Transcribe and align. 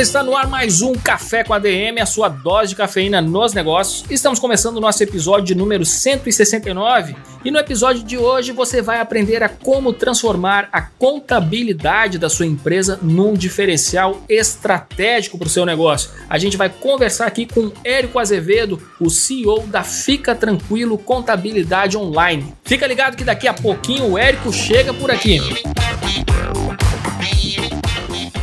Galera, 0.00 0.02
está 0.02 0.22
no 0.22 0.36
ar 0.36 0.48
mais 0.48 0.82
um 0.82 0.94
Café 0.94 1.44
com 1.44 1.52
a 1.52 1.58
DM, 1.58 2.00
a 2.00 2.06
sua 2.06 2.28
dose 2.28 2.70
de 2.70 2.76
cafeína 2.76 3.20
nos 3.20 3.52
negócios. 3.52 4.04
Estamos 4.10 4.38
começando 4.38 4.76
o 4.76 4.80
nosso 4.80 5.02
episódio 5.02 5.54
número 5.54 5.84
169 5.84 7.16
e 7.44 7.50
no 7.50 7.58
episódio 7.58 8.02
de 8.02 8.16
hoje 8.16 8.52
você 8.52 8.80
vai 8.80 9.00
aprender 9.00 9.42
a 9.42 9.48
como 9.48 9.92
transformar 9.92 10.68
a 10.72 10.80
contabilidade 10.80 12.18
da 12.18 12.28
sua 12.28 12.46
empresa 12.46 12.98
num 13.02 13.34
diferencial 13.34 14.22
estratégico 14.28 15.38
para 15.38 15.46
o 15.46 15.50
seu 15.50 15.66
negócio. 15.66 16.10
A 16.28 16.38
gente 16.38 16.56
vai 16.56 16.68
conversar 16.68 17.26
aqui 17.26 17.46
com 17.46 17.72
Érico 17.84 18.18
Azevedo, 18.18 18.80
o 18.98 19.10
CEO 19.10 19.66
da 19.66 19.82
Fica 19.82 20.34
Tranquilo 20.34 20.98
Contabilidade 20.98 21.96
Online. 21.96 22.54
Fica 22.64 22.86
ligado 22.86 23.16
que 23.16 23.24
daqui 23.24 23.46
a 23.46 23.54
pouquinho 23.54 24.12
o 24.12 24.18
Érico 24.18 24.52
chega 24.52 24.94
por 24.94 25.10
aqui. 25.10 25.40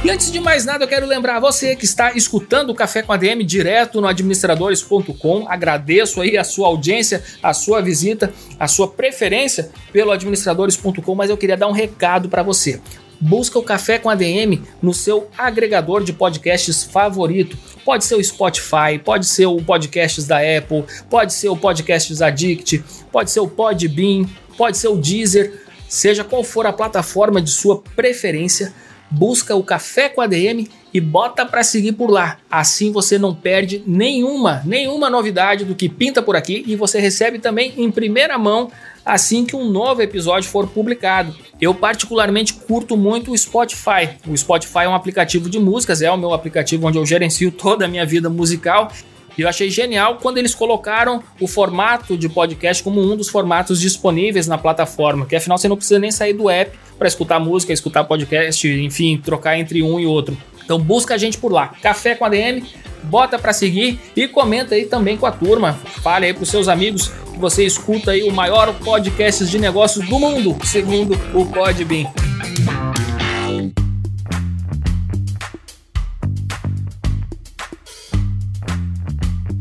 E 0.03 0.11
antes 0.11 0.31
de 0.31 0.39
mais 0.39 0.63
nada, 0.63 0.83
eu 0.83 0.87
quero 0.87 1.07
lembrar 1.07 1.39
você 1.39 1.75
que 1.75 1.83
está 1.83 2.13
escutando 2.13 2.69
o 2.69 2.75
Café 2.75 3.01
com 3.01 3.11
a 3.11 3.17
DM 3.17 3.43
direto 3.43 3.99
no 3.99 4.07
administradores.com. 4.07 5.47
Agradeço 5.49 6.21
aí 6.21 6.37
a 6.37 6.43
sua 6.43 6.67
audiência, 6.67 7.23
a 7.41 7.51
sua 7.51 7.81
visita, 7.81 8.31
a 8.59 8.67
sua 8.67 8.87
preferência 8.87 9.71
pelo 9.91 10.11
administradores.com, 10.11 11.15
mas 11.15 11.31
eu 11.31 11.37
queria 11.37 11.57
dar 11.57 11.67
um 11.67 11.71
recado 11.71 12.29
para 12.29 12.43
você. 12.43 12.79
Busca 13.19 13.57
o 13.57 13.63
Café 13.63 13.97
com 13.97 14.07
a 14.07 14.13
DM 14.13 14.61
no 14.81 14.93
seu 14.93 15.29
agregador 15.35 16.03
de 16.03 16.13
podcasts 16.13 16.83
favorito. 16.83 17.57
Pode 17.83 18.05
ser 18.05 18.15
o 18.15 18.23
Spotify, 18.23 18.99
pode 19.03 19.25
ser 19.25 19.47
o 19.47 19.57
Podcasts 19.57 20.27
da 20.27 20.37
Apple, 20.37 20.85
pode 21.09 21.33
ser 21.33 21.49
o 21.49 21.57
Podcasts 21.57 22.21
Addict, 22.21 22.83
pode 23.11 23.31
ser 23.31 23.39
o 23.39 23.47
Podbean, 23.47 24.29
pode 24.55 24.77
ser 24.77 24.89
o 24.89 24.95
Deezer, 24.95 25.63
seja 25.89 26.23
qual 26.23 26.43
for 26.43 26.67
a 26.67 26.73
plataforma 26.73 27.41
de 27.41 27.49
sua 27.49 27.81
preferência 27.95 28.71
busca 29.09 29.55
o 29.55 29.63
Café 29.63 30.09
com 30.09 30.21
ADM 30.21 30.67
e 30.93 30.99
bota 30.99 31.45
para 31.45 31.63
seguir 31.63 31.93
por 31.93 32.09
lá. 32.09 32.37
Assim 32.49 32.91
você 32.91 33.17
não 33.17 33.33
perde 33.33 33.83
nenhuma, 33.85 34.61
nenhuma 34.65 35.09
novidade 35.09 35.65
do 35.65 35.75
que 35.75 35.89
pinta 35.89 36.21
por 36.21 36.35
aqui 36.35 36.63
e 36.67 36.75
você 36.75 36.99
recebe 36.99 37.39
também 37.39 37.73
em 37.77 37.91
primeira 37.91 38.37
mão 38.37 38.71
assim 39.05 39.45
que 39.45 39.55
um 39.55 39.69
novo 39.69 40.01
episódio 40.01 40.49
for 40.49 40.67
publicado. 40.67 41.33
Eu 41.61 41.73
particularmente 41.73 42.53
curto 42.53 42.97
muito 42.97 43.31
o 43.31 43.37
Spotify. 43.37 44.09
O 44.27 44.35
Spotify 44.35 44.79
é 44.79 44.89
um 44.89 44.95
aplicativo 44.95 45.49
de 45.49 45.57
músicas, 45.59 46.01
é 46.01 46.11
o 46.11 46.17
meu 46.17 46.33
aplicativo 46.33 46.87
onde 46.87 46.97
eu 46.97 47.05
gerencio 47.05 47.51
toda 47.51 47.85
a 47.85 47.87
minha 47.87 48.05
vida 48.05 48.29
musical. 48.29 48.91
E 49.37 49.41
eu 49.41 49.49
achei 49.49 49.69
genial 49.69 50.17
quando 50.21 50.37
eles 50.37 50.55
colocaram 50.55 51.21
o 51.39 51.47
formato 51.47 52.17
de 52.17 52.27
podcast 52.27 52.83
como 52.83 53.01
um 53.01 53.15
dos 53.15 53.29
formatos 53.29 53.79
disponíveis 53.79 54.47
na 54.47 54.57
plataforma, 54.57 55.25
que 55.25 55.35
afinal 55.35 55.57
você 55.57 55.67
não 55.67 55.77
precisa 55.77 55.99
nem 55.99 56.11
sair 56.11 56.33
do 56.33 56.49
app 56.49 56.77
para 56.97 57.07
escutar 57.07 57.39
música, 57.39 57.71
escutar 57.71 58.03
podcast, 58.03 58.67
enfim, 58.67 59.17
trocar 59.23 59.57
entre 59.57 59.83
um 59.83 59.99
e 59.99 60.05
outro. 60.05 60.35
Então 60.63 60.79
busca 60.79 61.13
a 61.13 61.17
gente 61.17 61.37
por 61.37 61.51
lá. 61.51 61.67
Café 61.81 62.15
com 62.15 62.25
ADM, 62.25 62.63
bota 63.03 63.37
para 63.37 63.53
seguir 63.53 63.99
e 64.15 64.27
comenta 64.27 64.75
aí 64.75 64.85
também 64.85 65.15
com 65.15 65.25
a 65.25 65.31
turma. 65.31 65.73
Fale 66.01 66.25
aí 66.25 66.33
pros 66.33 66.49
seus 66.49 66.67
amigos 66.67 67.09
que 67.31 67.39
você 67.39 67.63
escuta 67.63 68.11
aí 68.11 68.23
o 68.23 68.33
maior 68.33 68.73
podcast 68.73 69.45
de 69.45 69.59
negócios 69.59 70.05
do 70.07 70.19
mundo, 70.19 70.57
segundo 70.65 71.13
o 71.33 71.45
Podbean. 71.45 72.11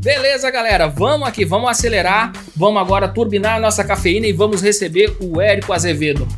Beleza, 0.06 0.52
galera, 0.52 0.86
vamos 0.86 1.26
aqui, 1.26 1.44
vamos 1.44 1.68
acelerar, 1.68 2.30
vamos 2.54 2.80
agora 2.80 3.08
turbinar 3.08 3.56
a 3.56 3.60
nossa 3.60 3.82
cafeína 3.82 4.28
e 4.28 4.32
vamos 4.32 4.62
receber 4.62 5.16
o 5.20 5.40
Érico 5.40 5.72
Azevedo. 5.72 6.28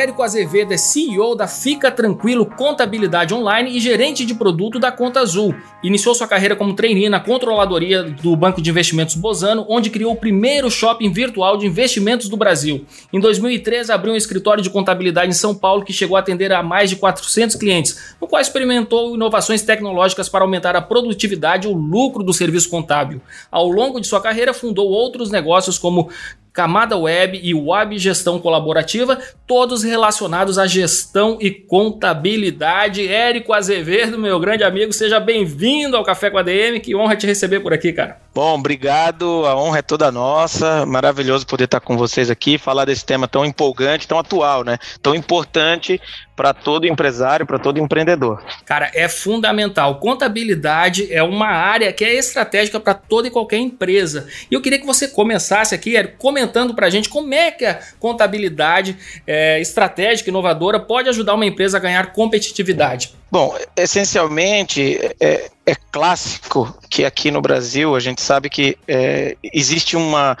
Érico 0.00 0.22
Azevedo 0.22 0.72
é 0.72 0.78
CEO 0.78 1.34
da 1.34 1.46
Fica 1.46 1.90
Tranquilo 1.90 2.46
Contabilidade 2.46 3.34
Online 3.34 3.76
e 3.76 3.78
gerente 3.78 4.24
de 4.24 4.34
produto 4.34 4.78
da 4.78 4.90
Conta 4.90 5.20
Azul. 5.20 5.54
Iniciou 5.82 6.14
sua 6.14 6.26
carreira 6.26 6.56
como 6.56 6.72
trainee 6.72 7.10
na 7.10 7.20
controladoria 7.20 8.02
do 8.02 8.34
Banco 8.34 8.62
de 8.62 8.70
Investimentos 8.70 9.14
Bozano, 9.14 9.66
onde 9.68 9.90
criou 9.90 10.14
o 10.14 10.16
primeiro 10.16 10.70
shopping 10.70 11.12
virtual 11.12 11.58
de 11.58 11.66
investimentos 11.66 12.30
do 12.30 12.36
Brasil. 12.38 12.86
Em 13.12 13.20
2013, 13.20 13.92
abriu 13.92 14.14
um 14.14 14.16
escritório 14.16 14.62
de 14.62 14.70
contabilidade 14.70 15.28
em 15.28 15.34
São 15.34 15.54
Paulo 15.54 15.84
que 15.84 15.92
chegou 15.92 16.16
a 16.16 16.20
atender 16.20 16.50
a 16.50 16.62
mais 16.62 16.88
de 16.88 16.96
400 16.96 17.56
clientes, 17.56 18.14
no 18.18 18.26
qual 18.26 18.40
experimentou 18.40 19.14
inovações 19.14 19.60
tecnológicas 19.60 20.30
para 20.30 20.42
aumentar 20.42 20.74
a 20.76 20.80
produtividade 20.80 21.68
e 21.68 21.70
o 21.70 21.76
lucro 21.76 22.22
do 22.22 22.32
serviço 22.32 22.70
contábil. 22.70 23.20
Ao 23.50 23.68
longo 23.68 24.00
de 24.00 24.06
sua 24.06 24.22
carreira, 24.22 24.54
fundou 24.54 24.88
outros 24.88 25.30
negócios 25.30 25.78
como 25.78 26.08
Camada 26.52 26.96
Web 26.96 27.40
e 27.42 27.54
Web 27.54 27.98
Gestão 27.98 28.38
Colaborativa, 28.38 29.18
todos 29.46 29.82
relacionados 29.82 30.58
à 30.58 30.66
gestão 30.66 31.38
e 31.40 31.50
contabilidade. 31.50 33.06
Érico 33.06 33.52
Azevedo, 33.52 34.18
meu 34.18 34.38
grande 34.40 34.64
amigo, 34.64 34.92
seja 34.92 35.20
bem-vindo 35.20 35.96
ao 35.96 36.04
Café 36.04 36.30
com 36.30 36.38
a 36.38 36.42
DM. 36.42 36.80
Que 36.80 36.94
honra 36.94 37.16
te 37.16 37.26
receber 37.26 37.60
por 37.60 37.72
aqui, 37.72 37.92
cara. 37.92 38.18
Bom, 38.34 38.54
obrigado. 38.54 39.44
A 39.46 39.56
honra 39.56 39.78
é 39.78 39.82
toda 39.82 40.10
nossa. 40.12 40.86
Maravilhoso 40.86 41.46
poder 41.46 41.64
estar 41.64 41.80
com 41.80 41.96
vocês 41.96 42.30
aqui, 42.30 42.58
falar 42.58 42.84
desse 42.84 43.04
tema 43.04 43.26
tão 43.26 43.44
empolgante, 43.44 44.06
tão 44.06 44.18
atual, 44.18 44.64
né? 44.64 44.78
Tão 45.02 45.14
importante 45.14 46.00
para 46.40 46.54
todo 46.54 46.86
empresário, 46.86 47.44
para 47.44 47.58
todo 47.58 47.78
empreendedor. 47.78 48.42
Cara, 48.64 48.90
é 48.94 49.06
fundamental. 49.10 50.00
Contabilidade 50.00 51.12
é 51.12 51.22
uma 51.22 51.48
área 51.48 51.92
que 51.92 52.02
é 52.02 52.14
estratégica 52.14 52.80
para 52.80 52.94
toda 52.94 53.28
e 53.28 53.30
qualquer 53.30 53.58
empresa. 53.58 54.26
E 54.50 54.54
eu 54.54 54.62
queria 54.62 54.78
que 54.78 54.86
você 54.86 55.06
começasse 55.06 55.74
aqui 55.74 55.98
Érico, 55.98 56.16
comentando 56.16 56.74
para 56.74 56.86
a 56.86 56.90
gente 56.90 57.10
como 57.10 57.34
é 57.34 57.50
que 57.50 57.66
a 57.66 57.78
contabilidade 57.98 58.96
é, 59.26 59.60
estratégica, 59.60 60.30
inovadora, 60.30 60.80
pode 60.80 61.10
ajudar 61.10 61.34
uma 61.34 61.44
empresa 61.44 61.76
a 61.76 61.80
ganhar 61.80 62.10
competitividade. 62.10 63.12
Bom, 63.30 63.54
essencialmente 63.76 64.98
é, 65.20 65.50
é, 65.66 65.74
clássico 65.92 66.74
que 66.88 67.04
aqui 67.04 67.30
no 67.30 67.42
Brasil 67.42 67.94
a 67.94 68.00
gente 68.00 68.22
sabe 68.22 68.48
que 68.48 68.78
é, 68.88 69.36
existe 69.52 69.94
uma, 69.94 70.38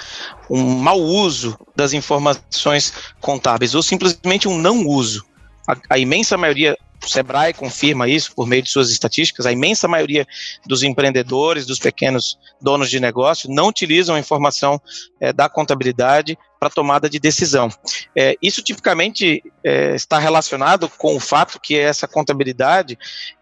um 0.48 0.62
mau 0.62 0.98
uso 0.98 1.58
das 1.76 1.92
informações 1.92 2.92
contábeis 3.20 3.74
ou 3.74 3.82
simplesmente 3.82 4.48
um 4.48 4.58
não 4.58 4.86
uso. 4.86 5.28
A, 5.66 5.76
a 5.90 5.98
imensa 5.98 6.36
maioria 6.36 6.76
o 7.02 7.08
Sebrae 7.08 7.54
confirma 7.54 8.06
isso 8.08 8.34
por 8.34 8.46
meio 8.46 8.62
de 8.62 8.70
suas 8.70 8.90
estatísticas. 8.90 9.46
A 9.46 9.52
imensa 9.52 9.88
maioria 9.88 10.26
dos 10.66 10.82
empreendedores, 10.82 11.64
dos 11.64 11.78
pequenos 11.78 12.38
donos 12.60 12.90
de 12.90 13.00
negócio, 13.00 13.50
não 13.50 13.68
utilizam 13.68 14.14
a 14.14 14.18
informação 14.18 14.80
é, 15.18 15.32
da 15.32 15.48
contabilidade 15.48 16.36
para 16.58 16.68
tomada 16.68 17.08
de 17.08 17.18
decisão. 17.18 17.70
É, 18.14 18.36
isso 18.42 18.62
tipicamente 18.62 19.42
é, 19.64 19.94
está 19.94 20.18
relacionado 20.18 20.90
com 20.90 21.16
o 21.16 21.20
fato 21.20 21.58
que 21.58 21.78
essa 21.78 22.06
contabilidade 22.06 22.98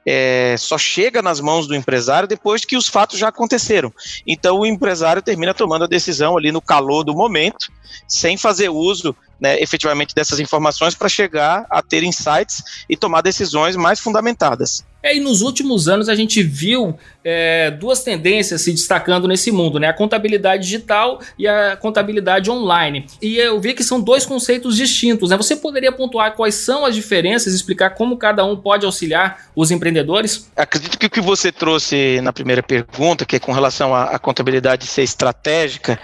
é, 0.07 0.55
só 0.57 0.79
chega 0.79 1.21
nas 1.21 1.41
mãos 1.41 1.67
do 1.67 1.75
empresário 1.75 2.29
depois 2.29 2.65
que 2.65 2.77
os 2.77 2.87
fatos 2.87 3.19
já 3.19 3.29
aconteceram. 3.29 3.93
Então 4.25 4.61
o 4.61 4.67
empresário 4.67 5.21
termina 5.21 5.53
tomando 5.53 5.83
a 5.83 5.89
decisão 5.89 6.39
ali 6.39 6.53
no 6.53 6.63
calor 6.63 7.03
do 7.03 7.13
momento, 7.13 7.67
sem 8.07 8.37
fazer 8.37 8.69
uso 8.69 9.17
né, 9.41 9.61
efetivamente 9.61 10.15
dessas 10.15 10.41
informações 10.41 10.95
para 10.95 11.09
chegar 11.09 11.67
a 11.71 11.83
ter 11.83 12.03
insights 12.03 12.63
e 12.89 12.97
tomar 12.97 13.21
decisões 13.21 13.77
mais 13.77 14.01
fundamentadas. 14.01 14.85
É, 15.03 15.17
e 15.17 15.21
nos 15.21 15.43
últimos 15.43 15.89
anos 15.89 16.09
a 16.09 16.15
gente 16.15 16.43
viu 16.43 16.99
é, 17.23 17.71
duas 17.71 18.03
tendências 18.03 18.63
se 18.63 18.73
destacando 18.73 19.29
nesse 19.29 19.53
mundo, 19.53 19.79
né? 19.79 19.87
A 19.87 19.93
contabilidade 19.93 20.65
digital 20.65 21.21
e 21.39 21.47
a 21.47 21.77
contabilidade 21.77 22.51
online. 22.51 23.07
E 23.23 23.37
eu 23.37 23.61
vi 23.61 23.75
que 23.75 23.85
são 23.85 24.01
dois 24.01 24.27
conceitos 24.27 24.77
distintos, 24.77 25.31
né? 25.31 25.37
Você 25.37 25.55
poderia 25.55 25.93
pontuar 25.93 26.35
quais 26.35 26.57
são 26.57 26.85
as 26.85 26.97
diferenças, 26.97 27.55
explicar 27.55 27.91
como 27.91 28.17
cada 28.17 28.45
um 28.45 28.57
pode 28.57 28.85
auxiliar 28.85 29.47
os 29.55 29.71
empreendedores? 29.71 30.51
Acredito 30.57 30.99
que 30.99 31.07
o 31.07 31.11
que 31.11 31.21
você 31.21 31.53
trouxe 31.53 32.21
na 32.21 32.33
primeira 32.33 32.63
pergunta, 32.63 33.25
que 33.25 33.37
é 33.37 33.39
com 33.39 33.53
relação 33.53 33.95
à 33.95 34.19
contabilidade 34.19 34.85
ser 34.85 35.03
estratégica, 35.03 35.99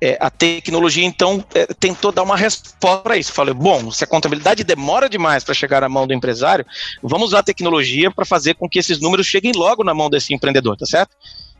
é, 0.00 0.16
a 0.20 0.30
tecnologia, 0.30 1.04
então, 1.04 1.44
é, 1.54 1.66
tentou 1.66 2.12
dar 2.12 2.22
uma 2.22 2.36
resposta 2.36 3.02
para 3.02 3.16
isso. 3.16 3.32
Falei, 3.32 3.52
bom, 3.52 3.90
se 3.90 4.04
a 4.04 4.06
contabilidade 4.06 4.62
demora 4.62 5.08
demais 5.08 5.42
para 5.42 5.54
chegar 5.54 5.82
à 5.82 5.88
mão 5.88 6.06
do 6.06 6.14
empresário, 6.14 6.64
vamos 7.02 7.28
usar 7.28 7.40
a 7.40 7.42
tecnologia 7.42 8.10
para 8.10 8.24
fazer 8.24 8.54
com 8.54 8.68
que 8.68 8.78
esses 8.78 9.00
números 9.00 9.26
cheguem 9.26 9.52
logo 9.52 9.82
na 9.82 9.94
mão 9.94 10.08
desse 10.08 10.32
empreendedor, 10.32 10.76
tá 10.76 10.86
certo? 10.86 11.16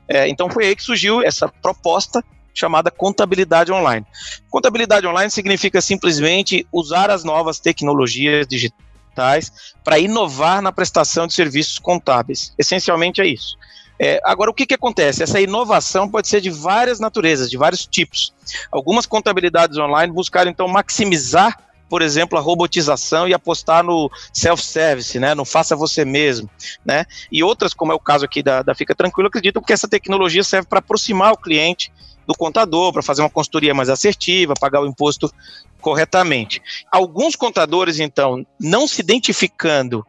É, 0.07 0.29
então 0.29 0.49
foi 0.49 0.67
aí 0.67 0.77
que 0.77 0.83
surgiu 0.83 1.23
essa 1.23 1.49
proposta 1.49 2.25
chamada 2.55 2.91
contabilidade 2.91 3.71
online. 3.73 4.07
Contabilidade 4.51 5.07
online 5.07 5.31
significa 5.31 5.81
simplesmente 5.81 6.67
usar 6.73 7.11
as 7.11 7.23
novas 7.23 7.61
tecnologias 7.61 8.47
digitais 8.47 9.53
para 9.85 9.99
inovar 9.99 10.63
na 10.63 10.73
prestação 10.73 11.27
de 11.27 11.35
serviços 11.35 11.79
contábeis. 11.79 12.53
Essencialmente 12.59 13.21
é 13.21 13.27
isso. 13.27 13.57
É, 14.01 14.21
agora, 14.25 14.51
o 14.51 14.55
que, 14.55 14.67
que 14.67 14.75
acontece? 14.75 15.23
Essa 15.23 15.41
inovação 15.41 16.09
pode 16.09 16.29
ser 16.29 16.41
de 16.41 16.51
várias 16.51 17.01
naturezas, 17.01 17.51
de 17.51 17.57
vários 17.57 17.87
tipos. 17.87 18.33
Algumas 18.71 19.07
contabilidades 19.07 19.77
online 19.77 20.13
buscaram, 20.13 20.51
então, 20.51 20.69
maximizar 20.69 21.57
por 21.89 22.03
exemplo, 22.03 22.39
a 22.39 22.43
robotização 22.43 23.27
e 23.27 23.35
apostar 23.35 23.83
no 23.83 24.11
self-service, 24.33 25.19
né, 25.19 25.35
no 25.35 25.45
faça 25.45 25.75
você 25.75 26.05
mesmo, 26.05 26.49
né, 26.85 27.07
e 27.33 27.43
outras, 27.43 27.73
como 27.73 27.93
é 27.93 27.95
o 27.95 27.99
caso 27.99 28.25
aqui 28.25 28.43
da, 28.43 28.63
da 28.63 28.75
Fica 28.75 28.95
Tranquilo, 28.95 29.29
acreditam 29.29 29.63
que 29.63 29.73
essa 29.73 29.89
tecnologia 29.89 30.45
serve 30.45 30.69
para 30.69 30.81
aproximar 30.81 31.33
o 31.33 31.37
cliente 31.37 31.91
do 32.27 32.35
contador, 32.35 32.93
para 32.93 33.03
fazer 33.03 33.23
uma 33.23 33.31
consultoria 33.31 33.73
mais 33.73 33.89
assertiva, 33.89 34.53
pagar 34.53 34.83
o 34.83 34.87
imposto 34.87 35.33
corretamente. 35.81 36.61
Alguns 36.93 37.35
contadores, 37.35 37.99
então, 37.99 38.47
não 38.61 38.87
se 38.87 39.01
identificando 39.01 40.07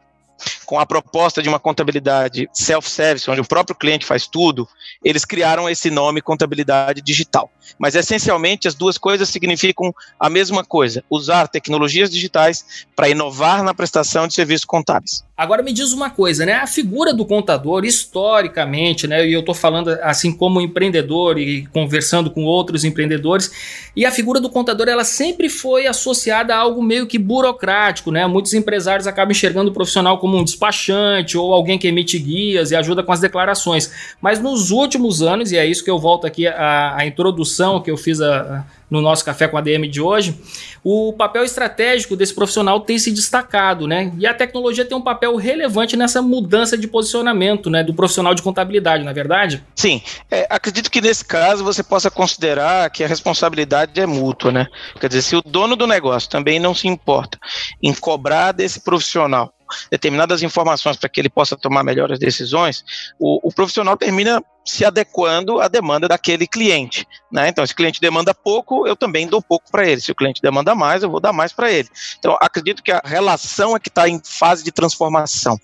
com 0.70 0.80
a 0.80 0.86
proposta 0.86 1.42
de 1.42 1.50
uma 1.50 1.58
contabilidade 1.58 2.48
self-service, 2.54 3.28
onde 3.28 3.42
o 3.42 3.48
próprio 3.48 3.76
cliente 3.76 4.06
faz 4.06 4.28
tudo, 4.28 4.68
eles 5.04 5.26
criaram 5.26 5.68
esse 5.68 5.90
nome 5.90 6.22
contabilidade 6.22 7.02
digital. 7.02 7.52
Mas 7.80 7.96
essencialmente 7.96 8.68
as 8.68 8.76
duas 8.76 8.96
coisas 8.96 9.30
significam 9.30 9.92
a 10.20 10.30
mesma 10.30 10.64
coisa: 10.64 11.04
usar 11.10 11.48
tecnologias 11.48 12.12
digitais 12.12 12.86
para 12.96 13.10
inovar 13.10 13.64
na 13.64 13.74
prestação 13.74 14.28
de 14.28 14.36
serviços 14.36 14.66
contábeis. 14.66 15.24
Agora 15.36 15.64
me 15.64 15.72
diz 15.72 15.94
uma 15.94 16.10
coisa, 16.10 16.46
né? 16.46 16.54
A 16.54 16.68
figura 16.68 17.14
do 17.14 17.26
contador, 17.26 17.86
historicamente, 17.86 19.08
né? 19.08 19.26
E 19.26 19.34
eu 19.34 19.40
estou 19.40 19.56
falando 19.56 19.90
assim 20.02 20.32
como 20.32 20.60
empreendedor 20.60 21.40
e 21.40 21.66
conversando 21.68 22.30
com 22.30 22.44
outros 22.44 22.84
empreendedores, 22.84 23.90
e 23.96 24.06
a 24.06 24.12
figura 24.12 24.40
do 24.40 24.50
contador 24.50 24.88
ela 24.88 25.06
sempre 25.06 25.50
foi 25.50 25.88
associada 25.88 26.54
a 26.54 26.58
algo 26.58 26.84
meio 26.84 27.08
que 27.08 27.18
burocrático, 27.18 28.12
né? 28.12 28.28
Muitos 28.28 28.54
empresários 28.54 29.08
acabam 29.08 29.32
enxergando 29.32 29.72
o 29.72 29.74
profissional 29.74 30.20
como 30.20 30.38
um 30.38 30.44
despachante 30.60 31.38
ou 31.38 31.54
alguém 31.54 31.80
que 31.80 31.88
emite 31.88 32.20
guias 32.20 32.72
e 32.72 32.76
ajuda 32.76 33.02
com 33.02 33.12
as 33.12 33.22
declarações. 33.22 33.92
Mas 34.22 34.40
nos 34.40 34.72
últimos 34.72 35.22
anos, 35.22 35.52
e 35.52 35.58
é 35.58 35.66
isso 35.66 35.84
que 35.84 35.90
eu 35.90 35.98
volto 35.98 36.28
aqui 36.28 36.46
à, 36.46 36.98
introdução 37.06 37.82
que 37.82 37.90
eu 37.90 37.98
fiz 37.98 38.20
a, 38.20 38.42
a 38.42 38.80
no 38.90 39.02
nosso 39.02 39.24
Café 39.24 39.48
com 39.48 39.58
a 39.58 39.62
DM 39.62 39.88
de 39.88 40.02
hoje, 40.02 40.36
o 40.84 41.14
papel 41.14 41.44
estratégico 41.44 42.16
desse 42.16 42.34
profissional 42.34 42.80
tem 42.80 42.98
se 42.98 43.12
destacado, 43.12 43.88
né? 43.88 44.12
E 44.18 44.26
a 44.26 44.34
tecnologia 44.34 44.84
tem 44.84 44.98
um 44.98 45.02
papel 45.02 45.36
relevante 45.36 45.96
nessa 45.96 46.22
mudança 46.22 46.78
de 46.78 46.88
posicionamento, 46.88 47.70
né, 47.70 47.84
do 47.84 47.94
profissional 47.94 48.34
de 48.34 48.42
contabilidade, 48.42 49.04
na 49.04 49.12
é 49.12 49.14
verdade? 49.14 49.64
Sim, 49.76 50.02
é, 50.32 50.48
acredito 50.50 50.90
que 50.90 51.02
nesse 51.02 51.24
caso 51.24 51.64
você 51.64 51.84
possa 51.84 52.10
considerar 52.10 52.90
que 52.90 53.04
a 53.04 53.08
responsabilidade 53.08 54.00
é 54.00 54.08
mútua, 54.08 54.52
né? 54.52 54.68
Quer 55.00 55.08
dizer, 55.08 55.22
se 55.22 55.36
o 55.36 55.42
dono 55.42 55.76
do 55.76 55.86
negócio 55.86 56.28
também 56.28 56.60
não 56.60 56.74
se 56.74 56.88
importa 56.88 57.38
em 57.84 57.94
cobrar 57.94 58.54
desse 58.54 58.80
profissional 58.80 59.54
determinadas 59.92 60.44
informações 60.44 60.98
para 60.98 61.10
que 61.10 61.20
ele 61.20 61.30
possa 61.30 61.56
tomar 61.58 61.84
melhores 61.84 62.20
decisões, 62.20 62.84
o, 63.20 63.48
o 63.48 63.54
profissional 63.54 63.98
termina 63.98 64.44
se 64.66 64.86
adequando 64.86 65.60
à 65.60 65.68
demanda 65.68 66.08
daquele 66.08 66.46
cliente. 66.46 67.08
Né? 67.32 67.50
Então, 67.50 67.66
se 67.66 67.74
o 67.74 67.76
cliente 67.76 68.02
demanda 68.02 68.34
pouco, 68.34 68.88
eu 68.88 68.96
também 68.96 69.28
dou 69.28 69.42
pouco 69.42 69.72
para 69.72 69.88
ele. 69.88 70.02
Se 70.02 70.12
o 70.12 70.16
cliente 70.16 70.42
demanda 70.42 70.76
mais, 70.76 71.04
eu 71.04 71.10
vou 71.10 71.20
dar 71.20 71.34
mais 71.34 71.52
para 71.52 71.72
ele. 71.72 71.90
Então, 72.18 72.38
acredito 72.42 72.84
que 72.84 72.92
a 72.92 73.02
relação 73.04 73.76
é 73.76 73.80
que 73.80 73.90
está 73.90 74.08
em 74.08 74.22
fase 74.24 74.64
de 74.64 74.72
transformação. 74.72 75.60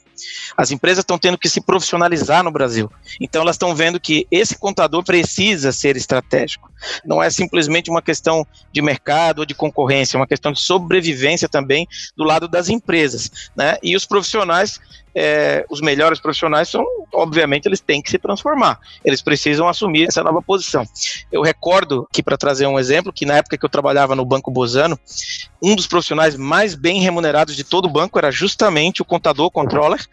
As 0.55 0.71
empresas 0.71 0.99
estão 0.99 1.17
tendo 1.17 1.37
que 1.37 1.49
se 1.49 1.61
profissionalizar 1.61 2.43
no 2.43 2.51
Brasil. 2.51 2.89
Então, 3.19 3.41
elas 3.41 3.55
estão 3.55 3.75
vendo 3.75 3.99
que 3.99 4.25
esse 4.31 4.57
contador 4.57 5.03
precisa 5.03 5.71
ser 5.71 5.97
estratégico. 5.97 6.71
Não 7.05 7.21
é 7.21 7.29
simplesmente 7.29 7.89
uma 7.89 8.01
questão 8.01 8.45
de 8.71 8.81
mercado 8.81 9.39
ou 9.39 9.45
de 9.45 9.53
concorrência, 9.53 10.15
é 10.15 10.19
uma 10.19 10.27
questão 10.27 10.51
de 10.51 10.59
sobrevivência 10.59 11.49
também 11.49 11.87
do 12.15 12.23
lado 12.23 12.47
das 12.47 12.69
empresas. 12.69 13.49
Né? 13.55 13.77
E 13.83 13.95
os 13.95 14.05
profissionais 14.05 14.79
é, 15.15 15.65
os 15.69 15.79
melhores 15.79 16.19
profissionais 16.19 16.67
são, 16.69 16.85
obviamente, 17.13 17.67
eles 17.67 17.79
têm 17.79 18.01
que 18.01 18.11
se 18.11 18.19
transformar. 18.19 18.79
Eles 19.03 19.21
precisam 19.21 19.67
assumir 19.67 20.07
essa 20.07 20.21
nova 20.21 20.41
posição. 20.41 20.85
Eu 21.31 21.41
recordo 21.41 22.07
que, 22.11 22.21
para 22.21 22.37
trazer 22.37 22.67
um 22.67 22.77
exemplo, 22.77 23.13
que 23.13 23.25
na 23.25 23.37
época 23.37 23.57
que 23.57 23.65
eu 23.65 23.69
trabalhava 23.69 24.15
no 24.15 24.25
Banco 24.25 24.51
Bozano, 24.51 24.99
um 25.61 25.75
dos 25.75 25.87
profissionais 25.87 26.35
mais 26.35 26.75
bem 26.75 27.01
remunerados 27.01 27.55
de 27.55 27.63
todo 27.63 27.85
o 27.85 27.89
banco 27.89 28.17
era 28.17 28.31
justamente 28.31 29.01
o 29.01 29.05
contador, 29.05 29.49
controller, 29.49 30.03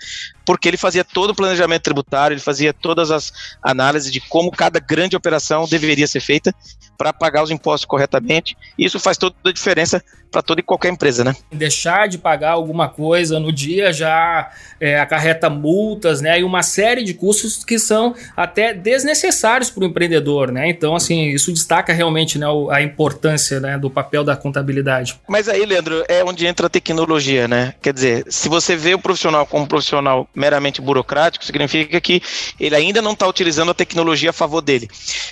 porque 0.44 0.68
ele 0.68 0.76
fazia 0.76 1.04
todo 1.04 1.30
o 1.30 1.34
planejamento 1.34 1.82
tributário, 1.82 2.34
ele 2.34 2.40
fazia 2.40 2.72
todas 2.72 3.10
as 3.10 3.32
análises 3.62 4.12
de 4.12 4.20
como 4.20 4.50
cada 4.50 4.80
grande 4.80 5.16
operação 5.16 5.66
deveria 5.66 6.06
ser 6.06 6.20
feita 6.20 6.54
para 6.96 7.12
pagar 7.12 7.42
os 7.42 7.50
impostos 7.50 7.84
corretamente. 7.84 8.56
E 8.78 8.84
isso 8.84 9.00
faz 9.00 9.18
toda 9.18 9.34
a 9.44 9.52
diferença 9.52 10.02
para 10.32 10.40
toda 10.40 10.60
e 10.60 10.64
qualquer 10.64 10.90
empresa, 10.90 11.22
né? 11.22 11.36
Deixar 11.52 12.08
de 12.08 12.16
pagar 12.16 12.52
alguma 12.52 12.88
coisa 12.88 13.38
no 13.38 13.52
dia 13.52 13.92
já 13.92 14.50
é, 14.80 14.98
acarreta 14.98 15.50
multas, 15.50 16.22
né? 16.22 16.40
E 16.40 16.42
uma 16.42 16.62
série 16.62 17.04
de 17.04 17.12
custos 17.12 17.62
que 17.62 17.78
são 17.78 18.14
até 18.34 18.72
desnecessários 18.72 19.70
para 19.70 19.84
o 19.84 19.86
empreendedor, 19.86 20.50
né? 20.50 20.68
Então, 20.70 20.96
assim, 20.96 21.28
isso 21.28 21.52
destaca 21.52 21.92
realmente 21.92 22.38
né, 22.38 22.46
a 22.70 22.80
importância 22.80 23.60
né, 23.60 23.76
do 23.76 23.90
papel 23.90 24.24
da 24.24 24.34
contabilidade. 24.34 25.20
Mas 25.28 25.41
aí, 25.48 25.64
Leandro, 25.64 26.04
é 26.08 26.24
onde 26.24 26.46
entra 26.46 26.66
a 26.66 26.70
tecnologia, 26.70 27.46
né? 27.46 27.74
Quer 27.80 27.92
dizer, 27.92 28.24
se 28.28 28.48
você 28.48 28.76
vê 28.76 28.94
o 28.94 28.98
profissional 28.98 29.46
como 29.46 29.64
um 29.64 29.66
profissional 29.66 30.28
meramente 30.34 30.80
burocrático, 30.80 31.44
significa 31.44 32.00
que 32.00 32.22
ele 32.58 32.74
ainda 32.74 33.00
não 33.00 33.12
está 33.12 33.26
utilizando 33.26 33.70
a 33.70 33.74
tecnologia 33.74 34.30
a 34.30 34.32
favor 34.32 34.60
dele. 34.60 34.88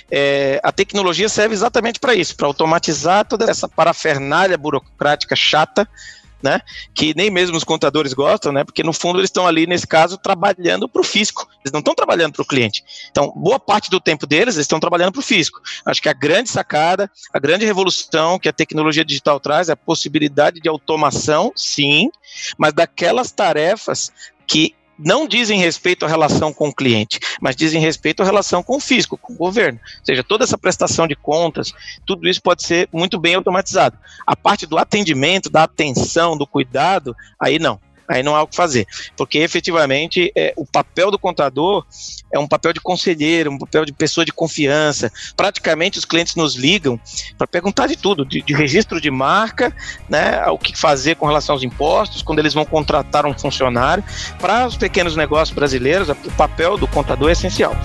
É, 0.09 0.59
a 0.63 0.71
tecnologia 0.71 1.29
serve 1.29 1.53
exatamente 1.53 1.99
para 1.99 2.15
isso, 2.15 2.35
para 2.35 2.47
automatizar 2.47 3.25
toda 3.25 3.49
essa 3.49 3.67
parafernália 3.67 4.57
burocrática 4.57 5.35
chata 5.35 5.87
né? 6.41 6.61
Que 6.93 7.13
nem 7.15 7.29
mesmo 7.29 7.57
os 7.57 7.63
contadores 7.63 8.13
gostam, 8.13 8.51
né? 8.51 8.63
Porque 8.63 8.83
no 8.83 8.93
fundo 8.93 9.19
eles 9.19 9.29
estão 9.29 9.47
ali, 9.47 9.67
nesse 9.67 9.87
caso, 9.87 10.17
trabalhando 10.17 10.87
para 10.87 11.01
o 11.01 11.03
fisco. 11.03 11.47
Eles 11.63 11.71
não 11.71 11.79
estão 11.79 11.93
trabalhando 11.93 12.33
para 12.33 12.41
o 12.41 12.45
cliente. 12.45 12.83
Então, 13.09 13.31
boa 13.35 13.59
parte 13.59 13.89
do 13.89 13.99
tempo 13.99 14.25
deles, 14.25 14.55
eles 14.55 14.65
estão 14.65 14.79
trabalhando 14.79 15.11
para 15.11 15.19
o 15.19 15.23
fisco. 15.23 15.61
Acho 15.85 16.01
que 16.01 16.09
a 16.09 16.13
grande 16.13 16.49
sacada, 16.49 17.09
a 17.33 17.39
grande 17.39 17.65
revolução 17.65 18.39
que 18.39 18.49
a 18.49 18.53
tecnologia 18.53 19.05
digital 19.05 19.39
traz 19.39 19.69
é 19.69 19.73
a 19.73 19.77
possibilidade 19.77 20.59
de 20.59 20.69
automação, 20.69 21.51
sim, 21.55 22.09
mas 22.57 22.73
daquelas 22.73 23.31
tarefas 23.31 24.11
que 24.47 24.75
não 24.97 25.27
dizem 25.27 25.59
respeito 25.59 26.05
à 26.05 26.07
relação 26.07 26.53
com 26.53 26.69
o 26.69 26.73
cliente, 26.73 27.19
mas 27.41 27.55
dizem 27.55 27.81
respeito 27.81 28.21
à 28.21 28.25
relação 28.25 28.61
com 28.61 28.77
o 28.77 28.79
fisco, 28.79 29.17
com 29.17 29.33
o 29.33 29.37
governo. 29.37 29.79
Ou 29.99 30.05
seja, 30.05 30.23
toda 30.23 30.43
essa 30.43 30.57
prestação 30.57 31.07
de 31.07 31.15
contas, 31.15 31.73
tudo 32.05 32.27
isso 32.27 32.41
pode 32.41 32.63
ser 32.63 32.87
muito 32.91 33.19
bem 33.19 33.35
automatizado. 33.35 33.97
A 34.25 34.35
parte 34.35 34.65
do 34.65 34.77
atendimento, 34.77 35.49
da 35.49 35.63
atenção, 35.63 36.37
do 36.37 36.45
cuidado, 36.45 37.15
aí 37.39 37.57
não 37.57 37.79
aí 38.11 38.21
não 38.21 38.35
há 38.35 38.43
o 38.43 38.47
que 38.47 38.55
fazer. 38.55 38.85
Porque 39.15 39.39
efetivamente 39.39 40.31
é, 40.35 40.53
o 40.57 40.65
papel 40.65 41.09
do 41.09 41.17
contador 41.17 41.85
é 42.31 42.37
um 42.37 42.47
papel 42.47 42.73
de 42.73 42.81
conselheiro, 42.81 43.51
um 43.51 43.57
papel 43.57 43.85
de 43.85 43.93
pessoa 43.93 44.25
de 44.25 44.31
confiança. 44.31 45.11
Praticamente 45.35 45.97
os 45.97 46.05
clientes 46.05 46.35
nos 46.35 46.55
ligam 46.55 46.99
para 47.37 47.47
perguntar 47.47 47.87
de 47.87 47.95
tudo, 47.95 48.25
de, 48.25 48.41
de, 48.41 48.53
registro 48.53 48.99
de 48.99 49.09
marca, 49.09 49.75
né, 50.09 50.45
o 50.47 50.57
que 50.57 50.77
fazer 50.77 51.15
com 51.15 51.25
relação 51.25 51.55
aos 51.55 51.63
impostos, 51.63 52.21
quando 52.21 52.39
eles 52.39 52.53
vão 52.53 52.65
contratar 52.65 53.25
um 53.25 53.37
funcionário. 53.37 54.03
Para 54.39 54.67
os 54.67 54.75
pequenos 54.75 55.15
negócios 55.15 55.55
brasileiros, 55.55 56.09
o 56.09 56.31
papel 56.31 56.77
do 56.77 56.87
contador 56.87 57.29
é 57.29 57.31
essencial. 57.31 57.75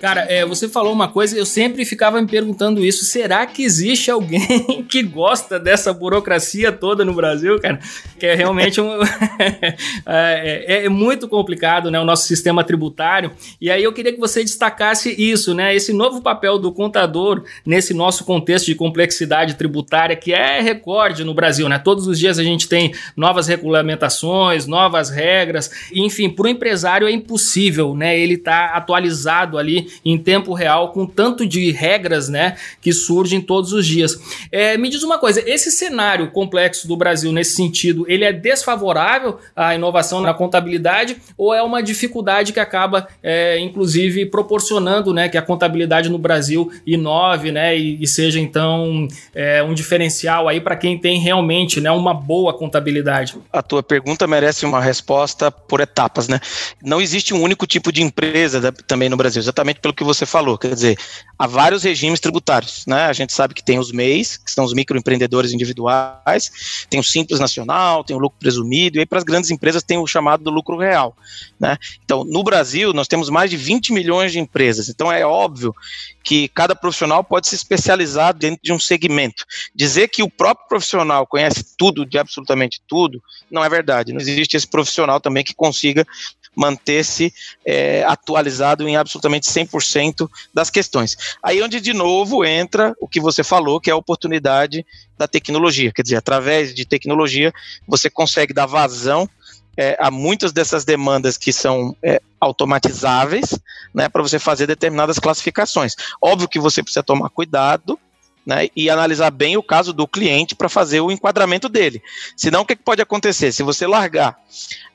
Cara, 0.00 0.22
é, 0.30 0.46
você 0.46 0.66
falou 0.66 0.94
uma 0.94 1.08
coisa, 1.08 1.36
eu 1.36 1.44
sempre 1.44 1.84
ficava 1.84 2.18
me 2.22 2.26
perguntando 2.26 2.82
isso. 2.82 3.04
Será 3.04 3.44
que 3.44 3.62
existe 3.62 4.10
alguém 4.10 4.82
que 4.88 5.02
gosta 5.02 5.60
dessa 5.60 5.92
burocracia 5.92 6.72
toda 6.72 7.04
no 7.04 7.12
Brasil, 7.12 7.60
cara? 7.60 7.78
Que 8.18 8.24
é 8.24 8.34
realmente 8.34 8.80
um, 8.80 8.88
é, 10.08 10.64
é, 10.66 10.84
é, 10.86 10.88
muito 10.88 11.28
complicado, 11.28 11.90
né? 11.90 12.00
O 12.00 12.04
nosso 12.04 12.26
sistema 12.26 12.64
tributário. 12.64 13.32
E 13.60 13.70
aí 13.70 13.84
eu 13.84 13.92
queria 13.92 14.10
que 14.10 14.18
você 14.18 14.42
destacasse 14.42 15.14
isso, 15.18 15.52
né? 15.52 15.74
Esse 15.74 15.92
novo 15.92 16.22
papel 16.22 16.58
do 16.58 16.72
contador 16.72 17.44
nesse 17.66 17.92
nosso 17.92 18.24
contexto 18.24 18.66
de 18.66 18.74
complexidade 18.74 19.54
tributária, 19.56 20.16
que 20.16 20.32
é 20.32 20.62
recorde 20.62 21.24
no 21.24 21.34
Brasil, 21.34 21.68
né? 21.68 21.78
Todos 21.78 22.06
os 22.06 22.18
dias 22.18 22.38
a 22.38 22.42
gente 22.42 22.66
tem 22.66 22.94
novas 23.14 23.48
regulamentações, 23.48 24.66
novas 24.66 25.10
regras. 25.10 25.70
Enfim, 25.92 26.30
para 26.30 26.46
o 26.46 26.48
empresário 26.48 27.06
é 27.06 27.12
impossível, 27.12 27.94
né? 27.94 28.18
Ele 28.18 28.38
tá 28.38 28.70
atualizado 28.74 29.58
ali 29.58 29.89
em 30.04 30.18
tempo 30.18 30.52
real 30.52 30.92
com 30.92 31.06
tanto 31.06 31.46
de 31.46 31.70
regras, 31.70 32.28
né, 32.28 32.56
que 32.80 32.92
surgem 32.92 33.40
todos 33.40 33.72
os 33.72 33.86
dias. 33.86 34.18
É, 34.50 34.76
me 34.76 34.88
diz 34.88 35.02
uma 35.02 35.18
coisa, 35.18 35.42
esse 35.48 35.70
cenário 35.70 36.30
complexo 36.30 36.86
do 36.86 36.96
Brasil 36.96 37.32
nesse 37.32 37.54
sentido, 37.54 38.04
ele 38.08 38.24
é 38.24 38.32
desfavorável 38.32 39.38
à 39.54 39.74
inovação 39.74 40.20
na 40.20 40.34
contabilidade 40.34 41.16
ou 41.36 41.54
é 41.54 41.62
uma 41.62 41.82
dificuldade 41.82 42.52
que 42.52 42.60
acaba, 42.60 43.08
é, 43.22 43.58
inclusive, 43.58 44.26
proporcionando, 44.26 45.12
né, 45.12 45.28
que 45.28 45.38
a 45.38 45.42
contabilidade 45.42 46.08
no 46.08 46.18
Brasil 46.18 46.70
inove, 46.86 47.52
né, 47.52 47.76
e, 47.76 48.02
e 48.02 48.06
seja 48.06 48.40
então 48.40 49.06
é, 49.34 49.62
um 49.62 49.74
diferencial 49.74 50.48
aí 50.48 50.60
para 50.60 50.76
quem 50.76 50.98
tem 50.98 51.18
realmente, 51.18 51.80
né, 51.80 51.90
uma 51.90 52.14
boa 52.14 52.52
contabilidade? 52.52 53.36
A 53.52 53.62
tua 53.62 53.82
pergunta 53.82 54.26
merece 54.26 54.64
uma 54.64 54.80
resposta 54.80 55.50
por 55.50 55.80
etapas, 55.80 56.28
né? 56.28 56.40
Não 56.82 57.00
existe 57.00 57.34
um 57.34 57.42
único 57.42 57.66
tipo 57.66 57.92
de 57.92 58.02
empresa 58.02 58.60
da, 58.60 58.72
também 58.72 59.08
no 59.08 59.16
Brasil, 59.16 59.40
exatamente 59.40 59.79
pelo 59.80 59.94
que 59.94 60.04
você 60.04 60.24
falou, 60.26 60.58
quer 60.58 60.74
dizer, 60.74 60.98
há 61.38 61.46
vários 61.46 61.82
regimes 61.82 62.20
tributários, 62.20 62.84
né? 62.86 63.06
A 63.06 63.12
gente 63.12 63.32
sabe 63.32 63.54
que 63.54 63.62
tem 63.62 63.78
os 63.78 63.90
MEIs, 63.90 64.36
que 64.36 64.50
são 64.50 64.64
os 64.64 64.74
microempreendedores 64.74 65.52
individuais, 65.52 66.86
tem 66.88 67.00
o 67.00 67.04
Simples 67.04 67.40
Nacional, 67.40 68.04
tem 68.04 68.14
o 68.14 68.18
lucro 68.18 68.38
presumido, 68.38 68.98
e 68.98 69.00
aí 69.00 69.06
para 69.06 69.18
as 69.18 69.24
grandes 69.24 69.50
empresas 69.50 69.82
tem 69.82 69.98
o 69.98 70.06
chamado 70.06 70.44
do 70.44 70.50
lucro 70.50 70.76
real, 70.76 71.16
né? 71.58 71.76
Então, 72.04 72.24
no 72.24 72.42
Brasil, 72.42 72.92
nós 72.92 73.08
temos 73.08 73.28
mais 73.28 73.50
de 73.50 73.56
20 73.56 73.92
milhões 73.92 74.32
de 74.32 74.38
empresas, 74.38 74.88
então 74.88 75.10
é 75.10 75.24
óbvio 75.24 75.74
que 76.22 76.48
cada 76.48 76.76
profissional 76.76 77.24
pode 77.24 77.48
se 77.48 77.54
especializar 77.54 78.34
dentro 78.34 78.60
de 78.62 78.72
um 78.72 78.78
segmento. 78.78 79.44
Dizer 79.74 80.08
que 80.08 80.22
o 80.22 80.30
próprio 80.30 80.68
profissional 80.68 81.26
conhece 81.26 81.64
tudo, 81.76 82.04
de 82.04 82.18
absolutamente 82.18 82.80
tudo, 82.86 83.22
não 83.50 83.64
é 83.64 83.68
verdade. 83.68 84.12
Não 84.12 84.20
existe 84.20 84.56
esse 84.56 84.66
profissional 84.66 85.20
também 85.20 85.42
que 85.42 85.54
consiga 85.54 86.06
manter-se 86.54 87.32
é, 87.64 88.02
atualizado 88.04 88.88
em 88.88 88.96
absolutamente 88.96 89.46
100% 89.46 90.28
das 90.52 90.70
questões. 90.70 91.16
Aí 91.42 91.62
onde, 91.62 91.80
de 91.80 91.92
novo, 91.92 92.44
entra 92.44 92.94
o 93.00 93.08
que 93.08 93.20
você 93.20 93.42
falou, 93.42 93.80
que 93.80 93.90
é 93.90 93.92
a 93.92 93.96
oportunidade 93.96 94.84
da 95.16 95.28
tecnologia. 95.28 95.92
Quer 95.92 96.02
dizer, 96.02 96.16
através 96.16 96.74
de 96.74 96.84
tecnologia, 96.84 97.52
você 97.86 98.10
consegue 98.10 98.52
dar 98.52 98.66
vazão 98.66 99.28
é, 99.76 99.96
muitas 100.10 100.52
dessas 100.52 100.84
demandas 100.84 101.38
que 101.38 101.52
são 101.52 101.96
é, 102.02 102.20
automatizáveis, 102.40 103.58
né, 103.94 104.08
para 104.08 104.22
você 104.22 104.38
fazer 104.38 104.66
determinadas 104.66 105.18
classificações. 105.18 105.94
Óbvio 106.20 106.48
que 106.48 106.58
você 106.58 106.82
precisa 106.82 107.02
tomar 107.02 107.30
cuidado, 107.30 107.98
né, 108.44 108.68
e 108.74 108.90
analisar 108.90 109.30
bem 109.30 109.56
o 109.56 109.62
caso 109.62 109.92
do 109.92 110.08
cliente 110.08 110.54
para 110.54 110.68
fazer 110.68 111.00
o 111.00 111.10
enquadramento 111.10 111.68
dele. 111.68 112.02
Senão, 112.36 112.62
o 112.62 112.66
que, 112.66 112.76
que 112.76 112.82
pode 112.82 113.02
acontecer? 113.02 113.52
Se 113.52 113.62
você 113.62 113.86
largar 113.86 114.38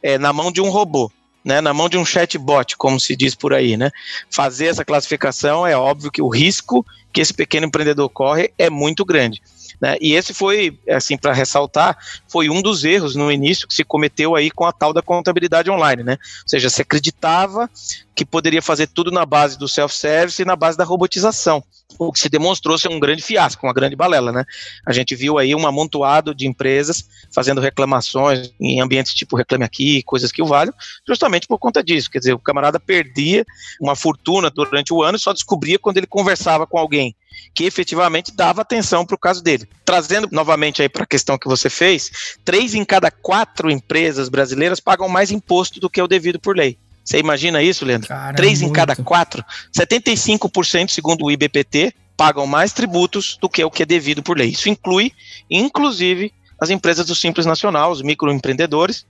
é, 0.01 0.17
na 0.17 0.33
mão 0.33 0.51
de 0.51 0.62
um 0.62 0.69
robô, 0.69 1.12
né, 1.45 1.61
na 1.61 1.73
mão 1.73 1.87
de 1.87 1.97
um 1.97 2.03
chatbot, 2.03 2.75
como 2.75 2.99
se 2.99 3.15
diz 3.15 3.35
por 3.35 3.53
aí, 3.53 3.77
né, 3.77 3.91
fazer 4.31 4.65
essa 4.65 4.83
classificação, 4.83 5.65
é 5.65 5.77
óbvio 5.77 6.11
que 6.11 6.21
o 6.21 6.27
risco 6.27 6.83
que 7.15 7.22
esse 7.22 7.34
pequeno 7.34 7.65
empreendedor 7.65 8.10
corre 8.10 8.51
é 8.57 8.69
muito 8.69 9.05
grande. 9.05 9.41
Né? 9.79 9.95
E 10.01 10.13
esse 10.13 10.34
foi, 10.34 10.77
assim, 10.89 11.17
para 11.17 11.31
ressaltar, 11.31 11.98
foi 12.27 12.50
um 12.50 12.62
dos 12.62 12.84
erros 12.84 13.15
no 13.15 13.31
início 13.31 13.67
que 13.69 13.74
se 13.74 13.86
cometeu 13.86 14.36
aí 14.36 14.51
com 14.51 14.65
a 14.65 14.74
tal 14.74 14.91
da 14.91 15.01
contabilidade 15.01 15.72
online, 15.72 16.03
né? 16.03 16.17
Ou 16.43 16.50
seja, 16.50 16.69
se 16.69 16.81
acreditava 16.81 17.69
que 18.15 18.25
poderia 18.25 18.62
fazer 18.62 18.88
tudo 18.88 19.12
na 19.12 19.25
base 19.25 19.57
do 19.57 19.67
self-service 19.67 20.41
e 20.41 20.45
na 20.45 20.55
base 20.55 20.77
da 20.77 20.86
robotização, 20.86 21.62
o 22.00 22.13
que 22.13 22.19
se 22.19 22.29
demonstrou 22.29 22.77
ser 22.77 22.88
um 22.88 23.00
grande 23.00 23.22
fiasco, 23.22 23.65
uma 23.65 23.74
grande 23.74 23.95
balela, 23.95 24.31
né? 24.31 24.45
A 24.86 24.93
gente 24.93 25.13
viu 25.15 25.38
aí 25.38 25.53
um 25.53 25.67
amontoado 25.67 26.34
de 26.34 26.48
empresas 26.48 27.05
fazendo 27.34 27.60
reclamações 27.60 28.53
em 28.60 28.79
ambientes 28.79 29.13
tipo 29.13 29.36
Reclame 29.36 29.65
Aqui, 29.65 30.01
coisas 30.03 30.31
que 30.31 30.41
o 30.41 30.45
valham, 30.45 30.74
justamente 31.05 31.45
por 31.45 31.60
conta 31.60 31.84
disso, 31.84 32.10
quer 32.10 32.19
dizer, 32.19 32.34
o 32.34 32.39
camarada 32.39 32.79
perdia 32.79 33.45
uma 33.81 33.95
fortuna 33.95 34.50
durante 34.50 34.93
o 34.93 35.03
ano 35.03 35.17
e 35.17 35.19
só 35.19 35.34
descobria 35.34 35.77
quando 35.77 35.98
ele 35.98 36.07
conversava 36.07 36.65
com 36.65 36.77
alguém 36.77 37.04
que 37.53 37.65
efetivamente 37.65 38.31
dava 38.33 38.62
atenção 38.62 39.05
para 39.05 39.15
o 39.15 39.19
caso 39.19 39.43
dele. 39.43 39.67
Trazendo 39.83 40.29
novamente 40.31 40.81
aí 40.81 40.89
para 40.89 41.03
a 41.03 41.07
questão 41.07 41.38
que 41.38 41.47
você 41.47 41.69
fez, 41.69 42.09
três 42.43 42.74
em 42.74 42.85
cada 42.85 43.12
quatro 43.12 43.69
empresas 43.69 44.29
brasileiras 44.29 44.79
pagam 44.79 45.09
mais 45.09 45.31
imposto 45.31 45.79
do 45.79 45.89
que 45.89 46.01
o 46.01 46.07
devido 46.07 46.39
por 46.39 46.55
lei. 46.55 46.77
Você 47.03 47.19
imagina 47.19 47.62
isso, 47.62 47.85
Leandro? 47.85 48.07
Cara, 48.07 48.35
três 48.35 48.62
muito. 48.62 48.71
em 48.71 48.74
cada 48.74 48.95
quatro, 48.95 49.43
75% 49.77 50.89
segundo 50.89 51.25
o 51.25 51.31
IBPT 51.31 51.93
pagam 52.17 52.47
mais 52.47 52.71
tributos 52.71 53.38
do 53.39 53.50
que 53.50 53.63
o 53.63 53.69
que 53.69 53.83
é 53.83 53.85
devido 53.85 54.24
por 54.24 54.38
lei. 54.38 54.50
Isso 54.50 54.69
inclui, 54.69 55.12
inclusive, 55.50 56.33
as 56.59 56.69
empresas 56.69 57.05
do 57.05 57.13
Simples 57.13 57.45
Nacional, 57.45 57.91
os 57.91 58.01
microempreendedores, 58.01 59.05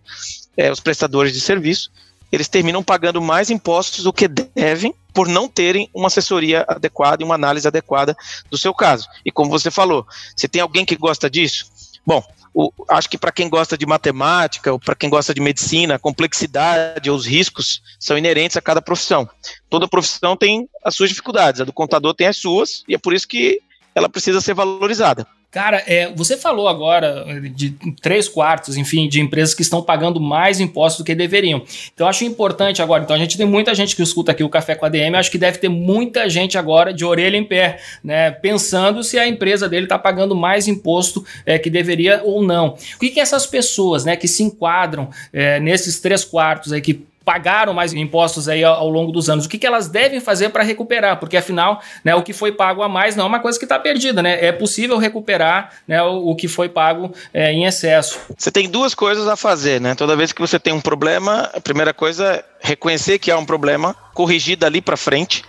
é, 0.57 0.71
os 0.71 0.79
prestadores 0.79 1.31
de 1.31 1.39
serviço, 1.39 1.91
eles 2.35 2.47
terminam 2.47 2.83
pagando 2.83 3.21
mais 3.21 3.49
impostos 3.49 4.03
do 4.03 4.13
que 4.13 4.27
devem 4.27 4.93
por 5.13 5.27
não 5.27 5.47
terem 5.47 5.89
uma 5.93 6.07
assessoria 6.07 6.65
adequada 6.67 7.23
e 7.23 7.25
uma 7.25 7.35
análise 7.35 7.67
adequada 7.67 8.15
do 8.49 8.57
seu 8.57 8.73
caso. 8.73 9.07
E 9.25 9.31
como 9.31 9.49
você 9.49 9.71
falou, 9.71 10.05
se 10.35 10.47
tem 10.47 10.61
alguém 10.61 10.85
que 10.85 10.97
gosta 10.97 11.29
disso, 11.29 11.65
bom, 12.05 12.21
o, 12.53 12.71
acho 12.89 13.09
que 13.09 13.17
para 13.17 13.31
quem 13.31 13.49
gosta 13.49 13.77
de 13.77 13.85
matemática 13.85 14.71
ou 14.71 14.79
para 14.79 14.95
quem 14.95 15.09
gosta 15.09 15.33
de 15.33 15.41
medicina, 15.41 15.95
a 15.95 15.99
complexidade 15.99 17.09
ou 17.09 17.17
os 17.17 17.25
riscos 17.25 17.81
são 17.99 18.17
inerentes 18.17 18.57
a 18.57 18.61
cada 18.61 18.81
profissão. 18.81 19.27
Toda 19.69 19.87
profissão 19.87 20.37
tem 20.37 20.69
as 20.83 20.95
suas 20.95 21.09
dificuldades, 21.09 21.61
a 21.61 21.65
do 21.65 21.73
contador 21.73 22.13
tem 22.13 22.27
as 22.27 22.37
suas, 22.37 22.83
e 22.87 22.95
é 22.95 22.97
por 22.97 23.13
isso 23.13 23.27
que 23.27 23.61
ela 23.93 24.09
precisa 24.09 24.41
ser 24.41 24.53
valorizada. 24.53 25.25
Cara, 25.55 25.81
é, 25.87 26.11
você 26.13 26.35
falou 26.35 26.67
agora 26.67 27.25
de 27.55 27.69
três 28.01 28.27
quartos, 28.27 28.75
enfim, 28.75 29.07
de 29.07 29.21
empresas 29.21 29.53
que 29.53 29.61
estão 29.61 29.81
pagando 29.81 30.19
mais 30.19 30.59
impostos 30.59 30.97
do 30.97 31.05
que 31.05 31.15
deveriam. 31.15 31.63
Então, 31.93 32.09
acho 32.09 32.25
importante 32.25 32.81
agora. 32.81 33.03
Então, 33.03 33.15
a 33.15 33.19
gente 33.19 33.37
tem 33.37 33.45
muita 33.45 33.73
gente 33.73 33.95
que 33.95 34.03
escuta 34.03 34.33
aqui 34.33 34.43
o 34.43 34.49
Café 34.49 34.75
com 34.75 34.85
a 34.85 34.89
DM. 34.89 35.15
Acho 35.15 35.31
que 35.31 35.37
deve 35.37 35.57
ter 35.57 35.69
muita 35.69 36.29
gente 36.29 36.57
agora 36.57 36.93
de 36.93 37.05
orelha 37.05 37.37
em 37.37 37.43
pé, 37.45 37.79
né? 38.03 38.31
Pensando 38.31 39.01
se 39.01 39.17
a 39.17 39.25
empresa 39.25 39.69
dele 39.69 39.85
está 39.85 39.97
pagando 39.97 40.35
mais 40.35 40.67
imposto 40.67 41.25
é, 41.45 41.57
que 41.57 41.69
deveria 41.69 42.21
ou 42.25 42.43
não. 42.43 42.75
O 42.97 42.99
que, 42.99 43.11
que 43.11 43.21
essas 43.21 43.47
pessoas, 43.47 44.03
né, 44.03 44.17
que 44.17 44.27
se 44.27 44.43
enquadram 44.43 45.09
é, 45.31 45.57
nesses 45.61 46.01
três 46.01 46.25
quartos 46.25 46.73
aí, 46.73 46.81
que 46.81 47.05
pagaram 47.25 47.73
mais 47.73 47.91
impostos 47.91 48.47
aí 48.47 48.63
ao, 48.63 48.87
longo 48.89 49.11
dos 49.11 49.29
anos. 49.29 49.45
O 49.45 49.49
que, 49.49 49.57
que 49.57 49.65
elas 49.65 49.89
devem 49.89 50.21
fazer 50.21 50.49
para 50.49 50.63
recuperar? 50.63 51.19
Porque 51.19 51.35
afinal, 51.35 51.81
né, 52.03 52.13
o 52.15 52.21
que 52.21 52.31
foi 52.31 52.51
pago 52.51 52.83
a 52.83 52.87
mais 52.87 53.15
não 53.15 53.25
é 53.25 53.27
uma 53.27 53.39
coisa 53.39 53.57
que 53.57 53.65
está 53.65 53.79
perdida, 53.79 54.21
né? 54.21 54.45
É 54.45 54.51
possível 54.51 54.97
recuperar 54.97 55.71
né, 55.87 56.01
o, 56.03 56.29
o 56.29 56.35
que 56.35 56.47
foi 56.47 56.69
pago 56.69 57.11
é, 57.33 57.51
em 57.51 57.65
excesso. 57.65 58.19
Você 58.37 58.51
tem 58.51 58.69
duas 58.69 58.93
coisas 58.93 59.27
a 59.27 59.35
fazer, 59.35 59.81
né? 59.81 59.95
Toda 59.95 60.15
vez 60.15 60.31
que 60.31 60.39
você 60.39 60.59
tem 60.59 60.71
um 60.71 60.81
problema, 60.81 61.49
a 61.53 61.59
primeira 61.59 61.93
coisa 61.93 62.25
é 62.25 62.43
reconhecer 62.59 63.19
que 63.19 63.31
há 63.31 63.37
um 63.37 63.45
problema, 63.45 63.95
corrigir 64.13 64.57
dali 64.57 64.81
para 64.81 64.95
frente 64.95 65.43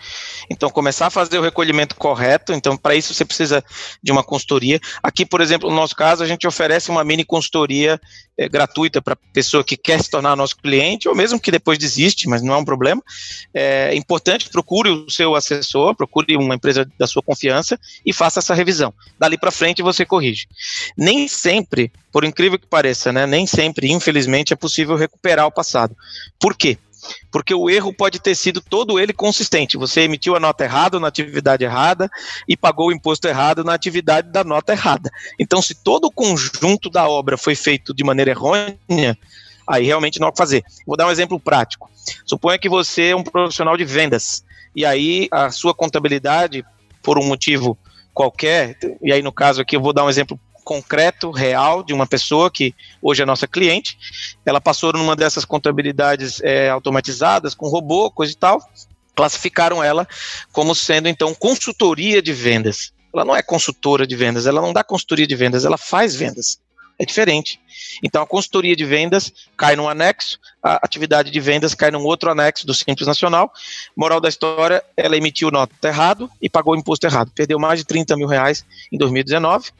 então, 0.50 0.70
começar 0.70 1.06
a 1.06 1.10
fazer 1.10 1.38
o 1.38 1.42
recolhimento 1.42 1.94
correto. 1.96 2.52
Então, 2.52 2.76
para 2.76 2.94
isso, 2.94 3.12
você 3.12 3.24
precisa 3.24 3.64
de 4.02 4.12
uma 4.12 4.22
consultoria. 4.22 4.80
Aqui, 5.02 5.24
por 5.26 5.40
exemplo, 5.40 5.68
no 5.68 5.76
nosso 5.76 5.94
caso, 5.94 6.22
a 6.22 6.26
gente 6.26 6.46
oferece 6.46 6.90
uma 6.90 7.04
mini 7.04 7.24
consultoria 7.24 8.00
é, 8.38 8.48
gratuita 8.48 9.00
para 9.00 9.16
pessoa 9.32 9.64
que 9.64 9.76
quer 9.76 10.02
se 10.02 10.10
tornar 10.10 10.36
nosso 10.36 10.56
cliente, 10.56 11.08
ou 11.08 11.14
mesmo 11.14 11.40
que 11.40 11.50
depois 11.50 11.78
desiste, 11.78 12.28
mas 12.28 12.42
não 12.42 12.54
é 12.54 12.56
um 12.58 12.64
problema. 12.64 13.02
É 13.54 13.94
importante, 13.94 14.48
procure 14.50 14.90
o 14.90 15.10
seu 15.10 15.34
assessor, 15.34 15.94
procure 15.94 16.36
uma 16.36 16.54
empresa 16.54 16.86
da 16.98 17.06
sua 17.06 17.22
confiança 17.22 17.78
e 18.04 18.12
faça 18.12 18.40
essa 18.40 18.54
revisão. 18.54 18.92
Dali 19.18 19.38
para 19.38 19.50
frente, 19.50 19.82
você 19.82 20.04
corrige. 20.04 20.46
Nem 20.96 21.26
sempre, 21.28 21.90
por 22.12 22.24
incrível 22.24 22.58
que 22.58 22.66
pareça, 22.66 23.12
né, 23.12 23.26
nem 23.26 23.46
sempre, 23.46 23.90
infelizmente, 23.90 24.52
é 24.52 24.56
possível 24.56 24.96
recuperar 24.96 25.46
o 25.46 25.52
passado. 25.52 25.96
Por 26.38 26.56
quê? 26.56 26.78
Porque 27.30 27.54
o 27.54 27.68
erro 27.68 27.92
pode 27.92 28.18
ter 28.18 28.34
sido 28.34 28.60
todo 28.60 28.98
ele 28.98 29.12
consistente. 29.12 29.76
Você 29.76 30.02
emitiu 30.02 30.36
a 30.36 30.40
nota 30.40 30.64
errada 30.64 30.98
na 30.98 31.08
atividade 31.08 31.64
errada 31.64 32.10
e 32.48 32.56
pagou 32.56 32.88
o 32.88 32.92
imposto 32.92 33.28
errado 33.28 33.64
na 33.64 33.74
atividade 33.74 34.30
da 34.30 34.44
nota 34.44 34.72
errada. 34.72 35.10
Então, 35.38 35.60
se 35.60 35.74
todo 35.74 36.06
o 36.06 36.12
conjunto 36.12 36.90
da 36.90 37.08
obra 37.08 37.36
foi 37.36 37.54
feito 37.54 37.94
de 37.94 38.04
maneira 38.04 38.30
errônea, 38.30 39.18
aí 39.66 39.84
realmente 39.84 40.20
não 40.20 40.26
há 40.26 40.30
o 40.30 40.32
que 40.32 40.38
fazer. 40.38 40.64
Vou 40.86 40.96
dar 40.96 41.06
um 41.06 41.10
exemplo 41.10 41.38
prático. 41.40 41.90
Suponha 42.24 42.58
que 42.58 42.68
você 42.68 43.08
é 43.08 43.16
um 43.16 43.22
profissional 43.22 43.76
de 43.76 43.84
vendas 43.84 44.44
e 44.76 44.84
aí 44.84 45.26
a 45.32 45.50
sua 45.50 45.74
contabilidade, 45.74 46.62
por 47.02 47.18
um 47.18 47.24
motivo 47.24 47.78
qualquer, 48.12 48.78
e 49.02 49.10
aí 49.10 49.22
no 49.22 49.32
caso 49.32 49.62
aqui 49.62 49.74
eu 49.74 49.80
vou 49.80 49.92
dar 49.92 50.04
um 50.04 50.10
exemplo 50.10 50.38
concreto, 50.66 51.30
real, 51.30 51.84
de 51.84 51.94
uma 51.94 52.08
pessoa 52.08 52.50
que 52.50 52.74
hoje 53.00 53.22
é 53.22 53.24
nossa 53.24 53.46
cliente. 53.46 53.96
Ela 54.44 54.60
passou 54.60 54.92
numa 54.92 55.14
dessas 55.14 55.44
contabilidades 55.44 56.40
é, 56.42 56.68
automatizadas, 56.68 57.54
com 57.54 57.68
robô, 57.68 58.10
coisa 58.10 58.32
e 58.32 58.36
tal. 58.36 58.60
Classificaram 59.14 59.82
ela 59.82 60.08
como 60.50 60.74
sendo, 60.74 61.08
então, 61.08 61.32
consultoria 61.36 62.20
de 62.20 62.32
vendas. 62.32 62.92
Ela 63.14 63.24
não 63.24 63.36
é 63.36 63.42
consultora 63.42 64.04
de 64.04 64.16
vendas, 64.16 64.44
ela 64.44 64.60
não 64.60 64.72
dá 64.72 64.82
consultoria 64.82 65.24
de 65.24 65.36
vendas, 65.36 65.64
ela 65.64 65.78
faz 65.78 66.16
vendas. 66.16 66.58
É 66.98 67.04
diferente. 67.04 67.60
Então, 68.02 68.22
a 68.22 68.26
consultoria 68.26 68.74
de 68.74 68.84
vendas 68.84 69.32
cai 69.56 69.76
num 69.76 69.88
anexo, 69.88 70.36
a 70.60 70.80
atividade 70.82 71.30
de 71.30 71.38
vendas 71.38 71.74
cai 71.74 71.92
num 71.92 72.02
outro 72.02 72.28
anexo 72.28 72.66
do 72.66 72.74
Simples 72.74 73.06
Nacional. 73.06 73.52
Moral 73.96 74.20
da 74.20 74.28
história, 74.28 74.82
ela 74.96 75.16
emitiu 75.16 75.48
nota 75.52 75.86
errado 75.86 76.28
e 76.42 76.50
pagou 76.50 76.74
imposto 76.74 77.06
errado. 77.06 77.30
Perdeu 77.32 77.56
mais 77.56 77.78
de 77.78 77.84
30 77.84 78.16
mil 78.16 78.26
reais 78.26 78.64
em 78.90 78.98
2019 78.98 79.70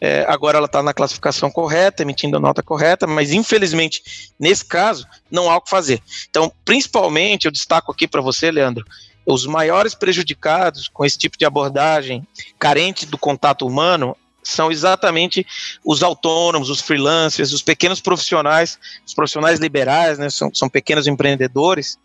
é, 0.00 0.24
agora 0.28 0.58
ela 0.58 0.66
está 0.66 0.82
na 0.82 0.94
classificação 0.94 1.50
correta, 1.50 2.02
emitindo 2.02 2.36
a 2.36 2.40
nota 2.40 2.62
correta, 2.62 3.06
mas 3.06 3.32
infelizmente, 3.32 4.30
nesse 4.38 4.64
caso, 4.64 5.06
não 5.30 5.50
há 5.50 5.56
o 5.56 5.60
que 5.60 5.70
fazer. 5.70 6.00
Então, 6.30 6.52
principalmente, 6.64 7.46
eu 7.46 7.50
destaco 7.50 7.90
aqui 7.90 8.06
para 8.06 8.20
você, 8.20 8.50
Leandro, 8.50 8.84
os 9.26 9.44
maiores 9.44 9.94
prejudicados 9.94 10.88
com 10.88 11.04
esse 11.04 11.18
tipo 11.18 11.36
de 11.36 11.44
abordagem 11.44 12.26
carente 12.58 13.04
do 13.04 13.18
contato 13.18 13.66
humano 13.66 14.16
são 14.42 14.70
exatamente 14.70 15.46
os 15.84 16.02
autônomos, 16.02 16.70
os 16.70 16.80
freelancers, 16.80 17.52
os 17.52 17.60
pequenos 17.60 18.00
profissionais, 18.00 18.78
os 19.06 19.12
profissionais 19.12 19.60
liberais, 19.60 20.18
né, 20.18 20.30
são, 20.30 20.54
são 20.54 20.68
pequenos 20.68 21.06
empreendedores, 21.06 21.98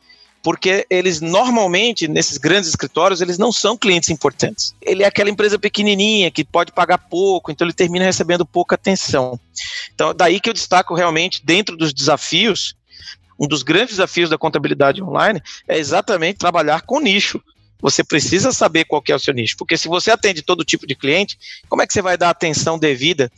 porque 0.43 0.85
eles 0.89 1.21
normalmente, 1.21 2.05
nesses 2.05 2.37
grandes 2.37 2.69
escritórios, 2.69 3.21
eles 3.21 3.37
não 3.37 3.51
são 3.51 3.77
clientes 3.77 4.09
importantes. 4.09 4.75
Ele 4.81 5.01
é 5.01 5.07
aquela 5.07 5.29
empresa 5.29 5.57
pequenininha 5.57 6.29
que 6.29 6.43
pode 6.43 6.73
pagar 6.73 6.97
pouco, 6.97 7.49
então 7.49 7.65
ele 7.65 7.73
termina 7.73 8.03
recebendo 8.03 8.45
pouca 8.45 8.75
atenção. 8.75 9.39
Então, 9.95 10.13
daí 10.13 10.41
que 10.41 10.49
eu 10.49 10.53
destaco 10.53 10.93
realmente, 10.93 11.41
dentro 11.45 11.77
dos 11.77 11.93
desafios, 11.93 12.75
um 13.39 13.47
dos 13.47 13.63
grandes 13.63 13.95
desafios 13.95 14.29
da 14.29 14.37
contabilidade 14.37 15.01
online 15.01 15.41
é 15.65 15.77
exatamente 15.77 16.39
trabalhar 16.39 16.81
com 16.81 16.99
nicho. 16.99 17.41
Você 17.83 18.01
precisa 18.01 18.53
saber 18.53 18.85
qual 18.85 19.03
é 19.09 19.13
o 19.13 19.19
seu 19.19 19.33
nicho, 19.33 19.57
porque 19.57 19.75
se 19.75 19.89
você 19.89 20.09
atende 20.09 20.41
todo 20.41 20.63
tipo 20.63 20.87
de 20.87 20.95
cliente, 20.95 21.37
como 21.67 21.81
é 21.81 21.85
que 21.85 21.91
você 21.91 22.01
vai 22.01 22.17
dar 22.17 22.29
atenção 22.29 22.79
devida 22.79 23.29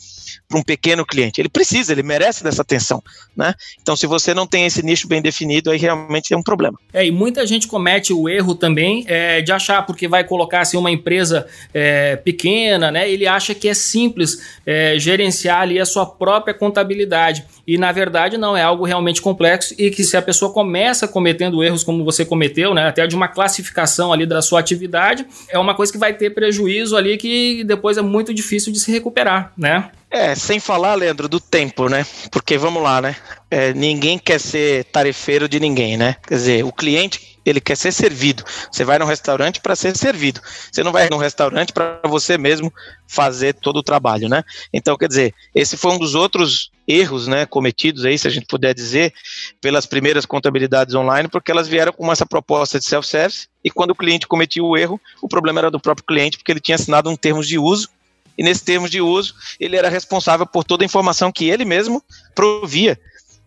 para 0.48 0.60
um 0.60 0.62
pequeno 0.62 1.04
cliente? 1.04 1.42
Ele 1.42 1.50
precisa, 1.50 1.92
ele 1.92 2.04
merece 2.04 2.44
dessa 2.44 2.62
atenção, 2.62 3.02
né? 3.36 3.56
Então, 3.82 3.96
se 3.96 4.06
você 4.06 4.36
não 4.36 4.46
tem 4.46 4.68
esse 4.68 4.84
nicho 4.84 5.08
bem 5.08 5.20
definido, 5.20 5.72
aí 5.72 5.80
realmente 5.80 6.32
é 6.32 6.38
um 6.38 6.44
problema. 6.44 6.80
É, 6.94 7.04
e 7.04 7.10
muita 7.10 7.48
gente 7.48 7.68
comete 7.68 8.14
o 8.14 8.30
erro 8.30 8.54
também 8.54 9.04
é, 9.08 9.42
de 9.42 9.52
achar, 9.52 9.84
porque 9.84 10.08
vai 10.08 10.24
colocar 10.24 10.62
assim, 10.62 10.78
uma 10.78 10.92
empresa 10.92 11.48
é, 11.74 12.16
pequena, 12.16 12.92
né? 12.92 13.10
Ele 13.10 13.26
acha 13.26 13.56
que 13.56 13.68
é 13.68 13.74
simples 13.74 14.60
é, 14.64 14.94
gerenciar 15.00 15.62
ali 15.62 15.80
a 15.80 15.86
sua 15.86 16.06
própria 16.06 16.54
contabilidade. 16.54 17.44
E 17.68 17.78
na 17.80 17.92
verdade 17.92 18.38
não, 18.38 18.56
é 18.56 18.62
algo 18.62 18.86
realmente 18.86 19.22
complexo 19.22 19.74
e 19.78 19.90
que 19.90 20.04
se 20.04 20.16
a 20.16 20.22
pessoa 20.22 20.54
começa 20.54 21.08
cometendo 21.08 21.64
erros 21.64 21.84
como 21.84 22.06
você 22.06 22.24
cometeu, 22.24 22.76
né, 22.76 22.88
até 22.88 23.08
de 23.08 23.16
uma 23.16 23.28
classificação 23.28 24.14
ali 24.14 24.26
da 24.26 24.35
sua 24.42 24.60
atividade, 24.60 25.26
é 25.50 25.58
uma 25.58 25.76
coisa 25.76 25.92
que 25.92 25.98
vai 25.98 26.14
ter 26.14 26.32
prejuízo 26.32 26.96
ali 26.96 27.18
que 27.18 27.64
depois 27.64 27.98
é 27.98 28.02
muito 28.02 28.34
difícil 28.34 28.72
de 28.72 28.80
se 28.80 28.92
recuperar, 28.92 29.52
né? 29.58 29.90
É, 30.10 30.34
sem 30.34 30.60
falar, 30.60 30.96
Leandro, 30.96 31.28
do 31.28 31.40
tempo, 31.40 31.90
né? 31.90 32.06
Porque 32.32 32.58
vamos 32.58 32.82
lá, 32.82 33.02
né? 33.02 33.16
É, 33.52 33.74
ninguém 33.74 34.18
quer 34.18 34.40
ser 34.40 34.86
tarefeiro 34.86 35.50
de 35.50 35.60
ninguém, 35.60 35.98
né? 35.98 36.16
Quer 36.26 36.36
dizer, 36.36 36.66
o 36.66 36.72
cliente 36.72 37.35
ele 37.46 37.62
quer 37.62 37.78
ser 37.78 37.92
servido. 37.92 38.44
Você 38.72 38.84
vai 38.84 38.98
num 38.98 39.06
restaurante 39.06 39.62
para 39.62 39.76
ser 39.76 39.96
servido. 39.96 40.42
Você 40.72 40.84
não 40.84 40.92
vai 40.92 41.08
num 41.10 41.18
restaurante 41.18 41.72
para 41.72 42.00
você 42.06 42.38
mesmo 42.38 42.74
fazer 43.08 43.54
todo 43.54 43.78
o 43.78 43.84
trabalho, 43.84 44.28
né? 44.28 44.44
Então, 44.74 44.98
quer 44.98 45.08
dizer, 45.08 45.34
esse 45.54 45.78
foi 45.78 45.92
um 45.92 46.00
dos 46.00 46.16
outros 46.16 46.72
erros, 46.88 47.28
né, 47.28 47.46
cometidos 47.46 48.06
aí, 48.06 48.18
se 48.18 48.28
a 48.28 48.32
gente 48.32 48.46
puder 48.46 48.74
dizer, 48.74 49.14
pelas 49.60 49.86
primeiras 49.86 50.26
contabilidades 50.26 50.94
online, 50.94 51.28
porque 51.28 51.52
elas 51.52 51.68
vieram 51.68 51.92
com 51.92 52.12
essa 52.12 52.26
proposta 52.26 52.78
de 52.78 52.86
self-service 52.86 53.48
e 53.64 53.72
quando 53.72 53.92
o 53.92 53.96
cliente 53.96 54.28
cometia 54.28 54.64
o 54.64 54.78
erro, 54.78 55.02
o 55.22 55.28
problema 55.28 55.62
era 55.62 55.72
do 55.72 55.80
próprio 55.80 56.06
cliente, 56.06 56.38
porque 56.38 56.52
ele 56.52 56.60
tinha 56.60 56.76
assinado 56.76 57.10
um 57.10 57.16
termo 57.16 57.44
de 57.44 57.58
uso 57.58 57.90
e 58.38 58.44
nesse 58.44 58.64
termo 58.64 58.88
de 58.88 59.02
uso 59.02 59.34
ele 59.60 59.76
era 59.76 59.90
responsável 59.90 60.46
por 60.46 60.64
toda 60.64 60.84
a 60.84 60.86
informação 60.86 61.32
que 61.32 61.50
ele 61.50 61.66
mesmo 61.66 62.04
provia 62.36 63.00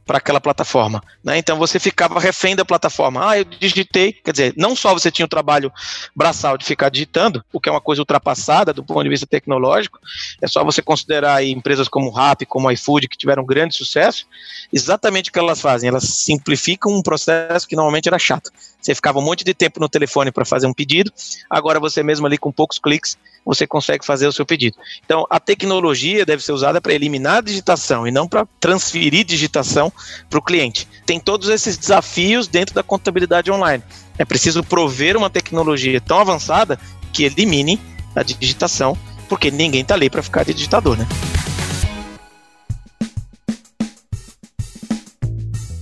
para 0.09 0.17
aquela 0.17 0.41
plataforma. 0.41 1.03
Né? 1.23 1.37
Então 1.37 1.59
você 1.59 1.79
ficava 1.79 2.19
refém 2.19 2.57
da 2.57 2.65
plataforma. 2.65 3.29
Ah, 3.29 3.39
eu 3.39 3.45
digitei. 3.45 4.15
Quer 4.15 4.33
dizer, 4.33 4.55
não 4.57 4.75
só 4.75 4.95
você 4.95 5.11
tinha 5.11 5.27
o 5.27 5.29
trabalho 5.29 5.71
braçal 6.17 6.57
de 6.57 6.65
ficar 6.65 6.89
digitando, 6.89 7.45
o 7.53 7.61
que 7.61 7.69
é 7.69 7.73
uma 7.73 7.81
coisa 7.81 8.01
ultrapassada 8.01 8.73
do 8.73 8.83
ponto 8.83 9.03
de 9.03 9.11
vista 9.11 9.27
tecnológico, 9.27 10.01
é 10.41 10.49
só 10.49 10.65
você 10.65 10.81
considerar 10.81 11.45
empresas 11.45 11.89
como 11.89 12.11
Rap, 12.11 12.47
como 12.47 12.71
iFood, 12.71 13.07
que 13.07 13.19
tiveram 13.19 13.45
grande 13.45 13.77
sucesso, 13.77 14.27
exatamente 14.73 15.29
o 15.29 15.33
que 15.33 15.39
elas 15.39 15.61
fazem. 15.61 15.91
Elas 15.91 16.05
simplificam 16.05 16.91
um 16.91 17.03
processo 17.03 17.69
que 17.69 17.77
normalmente 17.77 18.09
era 18.09 18.19
chato. 18.19 18.51
Você 18.81 18.95
ficava 18.95 19.19
um 19.19 19.23
monte 19.23 19.45
de 19.45 19.53
tempo 19.53 19.79
no 19.79 19.91
telefone 19.91 20.33
para 20.33 20.47
fazer 20.47 20.67
um 20.67 20.73
pedido, 20.73 21.13
agora 21.51 21.79
você 21.79 22.03
mesmo 22.03 22.27
ali 22.27 22.39
com 22.39 22.51
poucos 22.51 22.79
cliques 22.79 23.19
você 23.49 23.67
consegue 23.67 24.05
fazer 24.05 24.27
o 24.27 24.33
seu 24.33 24.45
pedido. 24.45 24.77
Então, 25.03 25.27
a 25.31 25.41
tecnologia 25.41 26.27
deve 26.27 26.45
ser 26.45 26.53
usada 26.53 26.83
para 26.83 26.93
eliminar 26.93 27.39
a 27.39 27.41
digitação 27.41 28.07
e 28.07 28.11
não 28.11 28.29
para 28.29 28.47
transferir 28.61 29.25
digitação 29.25 29.91
para 30.29 30.39
o 30.39 30.43
cliente. 30.43 30.87
Tem 31.07 31.19
todos 31.19 31.49
esses 31.49 31.79
desafios 31.79 32.47
dentro 32.47 32.75
da 32.75 32.83
contabilidade 32.83 33.51
online. 33.51 33.83
É 34.19 34.25
preciso 34.27 34.63
prover 34.63 35.17
uma 35.17 35.31
tecnologia 35.31 35.99
tão 35.99 36.19
avançada 36.19 36.79
que 37.11 37.25
elimine 37.25 37.81
a 38.15 38.23
digitação, 38.23 38.95
porque 39.31 39.51
ninguém 39.51 39.81
está 39.81 39.95
ali 39.95 40.11
para 40.11 40.23
ficar 40.23 40.45
de 40.45 40.53
digitador, 40.53 40.99
né? 40.99 41.09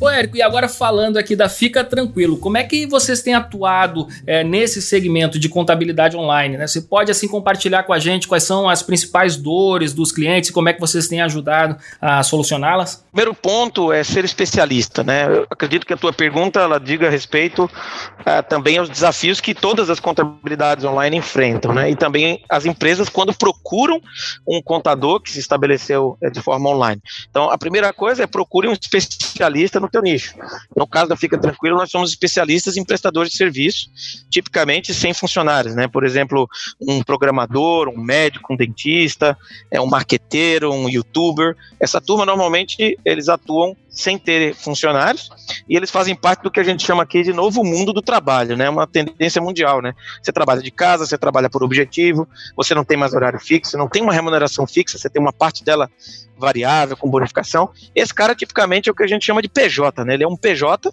Ô, 0.07 0.09
Érico, 0.09 0.37
e 0.37 0.43
agora 0.43 0.69
falando 0.69 1.17
aqui 1.17 1.35
da 1.35 1.49
Fica 1.49 1.83
Tranquilo, 1.83 2.37
como 2.37 2.57
é 2.57 2.63
que 2.63 2.87
vocês 2.87 3.23
têm 3.23 3.35
atuado 3.35 4.07
é, 4.25 4.45
nesse 4.45 4.81
segmento 4.81 5.37
de 5.37 5.49
contabilidade 5.49 6.17
online? 6.17 6.57
Né? 6.57 6.65
Você 6.69 6.81
pode 6.81 7.11
assim 7.11 7.27
compartilhar 7.27 7.83
com 7.83 7.93
a 7.93 7.99
gente 7.99 8.29
quais 8.29 8.45
são 8.45 8.69
as 8.69 8.85
principais 8.85 9.37
dores 9.37 9.93
dos 9.93 10.13
clientes 10.13 10.51
e 10.51 10.53
como 10.53 10.69
é 10.69 10.73
que 10.73 10.79
vocês 10.79 11.09
têm 11.09 11.21
ajudado 11.23 11.77
a 12.01 12.23
solucioná-las? 12.23 13.05
Primeiro 13.11 13.35
ponto 13.35 13.93
é 13.93 14.05
ser 14.05 14.25
especialista, 14.25 15.03
né? 15.03 15.27
Eu 15.27 15.47
acredito 15.51 15.85
que 15.85 15.93
a 15.93 15.97
tua 15.97 16.13
pergunta 16.13 16.61
ela 16.61 16.79
diga 16.79 17.11
respeito 17.11 17.65
uh, 17.65 18.43
também 18.49 18.79
aos 18.79 18.89
desafios 18.89 19.41
que 19.41 19.55
todas 19.55 19.91
as 19.91 19.99
contabilidades 19.99 20.85
online 20.85 21.17
enfrentam, 21.17 21.73
né? 21.73 21.91
E 21.91 21.97
também 21.97 22.45
as 22.49 22.65
empresas 22.65 23.09
quando 23.09 23.35
procuram 23.35 24.01
um 24.47 24.63
contador 24.63 25.19
que 25.19 25.33
se 25.33 25.41
estabeleceu 25.41 26.17
uh, 26.23 26.31
de 26.31 26.41
forma 26.41 26.69
online. 26.69 27.03
Então, 27.29 27.51
a 27.51 27.59
primeira 27.59 27.93
coisa 27.93 28.23
é 28.23 28.27
procure 28.27 28.69
um 28.69 28.73
especialista 28.73 29.81
no 29.81 29.89
teu 29.97 30.03
nicho. 30.03 30.35
No 30.77 30.87
caso 30.87 31.09
da 31.09 31.17
Fica 31.17 31.39
Tranquilo, 31.39 31.77
nós 31.77 31.91
somos 31.91 32.11
especialistas 32.11 32.77
em 32.77 32.85
prestadores 32.85 33.31
de 33.31 33.39
serviço, 33.39 33.89
tipicamente 34.31 34.93
sem 34.93 35.15
funcionários, 35.15 35.75
né? 35.75 35.89
Por 35.89 36.05
exemplo, 36.05 36.49
um 36.81 37.03
programador, 37.03 37.89
um 37.89 37.99
médico, 37.99 38.53
um 38.53 38.57
dentista, 38.57 39.37
é 39.71 39.81
um 39.81 39.87
marqueteiro, 39.87 40.73
um 40.73 40.89
youtuber. 40.89 41.57
Essa 41.81 42.01
turma 42.01 42.27
normalmente 42.27 42.99
eles 43.05 43.29
atuam 43.29 43.77
sem 43.97 44.19
ter 44.19 44.55
funcionários 44.55 45.31
e 45.67 45.75
eles 45.75 45.91
fazem 45.91 46.15
parte 46.15 46.43
do 46.43 46.51
que 46.51 46.61
a 46.61 46.63
gente 46.63 46.85
chama 46.85 47.03
aqui 47.03 47.23
de 47.23 47.33
novo 47.33 47.65
mundo 47.65 47.95
do 47.95 48.03
trabalho, 48.03 48.55
né? 48.55 48.69
Uma 48.69 48.87
tendência 48.87 49.41
mundial, 49.41 49.81
né? 49.81 49.95
Você 50.23 50.31
trabalha 50.31 50.61
de 50.61 50.71
casa, 50.71 51.07
você 51.07 51.17
trabalha 51.17 51.49
por 51.49 51.65
objetivo, 51.65 52.29
você 52.55 52.75
não 52.75 52.85
tem 52.85 52.97
mais 52.97 53.15
horário 53.15 53.41
fixo, 53.41 53.79
não 53.79 53.89
tem 53.89 54.03
uma 54.03 54.13
remuneração 54.13 54.67
fixa, 54.67 54.99
você 54.99 55.09
tem 55.09 55.21
uma 55.21 55.33
parte 55.33 55.65
dela 55.65 55.91
variável, 56.37 56.95
com 56.95 57.09
bonificação. 57.09 57.71
Esse 57.95 58.13
cara, 58.13 58.35
tipicamente, 58.35 58.91
é 58.91 58.93
o 58.93 58.95
que 58.95 59.03
a 59.03 59.07
gente 59.07 59.25
chama 59.25 59.41
de 59.41 59.49
PJ, 59.49 60.05
né? 60.05 60.13
Ele 60.13 60.25
é 60.25 60.29
um 60.29 60.37
PJ, 60.37 60.93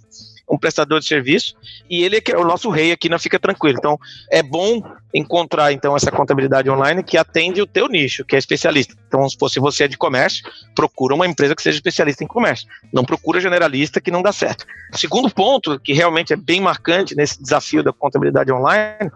um 0.50 0.58
prestador 0.58 1.02
de 1.02 1.06
serviço, 1.06 1.56
e 1.90 2.04
ele 2.04 2.16
é, 2.16 2.32
é 2.32 2.38
o 2.38 2.46
nosso 2.46 2.70
rei 2.70 2.94
aqui 2.94 3.10
na 3.10 3.20
Fica 3.20 3.38
Tranquilo. 3.38 3.78
Então, 3.78 4.00
é 4.32 4.42
bom 4.42 4.82
encontrar 5.14 5.72
então 5.72 5.96
essa 5.96 6.12
contabilidade 6.12 6.70
online 6.70 7.04
que 7.04 7.18
atende 7.18 7.62
o 7.62 7.68
teu 7.68 7.88
nicho, 7.88 8.26
que 8.26 8.36
é 8.36 8.40
especialista. 8.40 8.96
Então, 9.08 9.20
vamos 9.20 9.34
supor, 9.34 9.50
se 9.50 9.60
você 9.60 9.84
é 9.84 9.88
de 9.88 9.98
comércio, 9.98 10.44
procura 10.74 11.14
uma 11.14 11.28
empresa 11.28 11.56
que 11.56 11.62
seja 11.62 11.78
especialista 11.78 12.24
em 12.24 12.28
comércio. 12.28 12.68
Não 12.92 13.06
procura 13.06 13.40
generalista 13.40 14.02
que 14.02 14.10
não 14.10 14.24
dá 14.24 14.32
certo. 14.32 14.66
Segundo 14.92 15.30
ponto, 15.30 15.80
que 15.80 15.94
realmente 15.94 16.34
é 16.34 16.36
bem 16.36 16.60
marcante 16.60 17.16
nesse 17.16 17.42
desafio 17.42 17.84
da 17.84 17.94
contabilidade 17.94 18.52
online, 18.52 19.12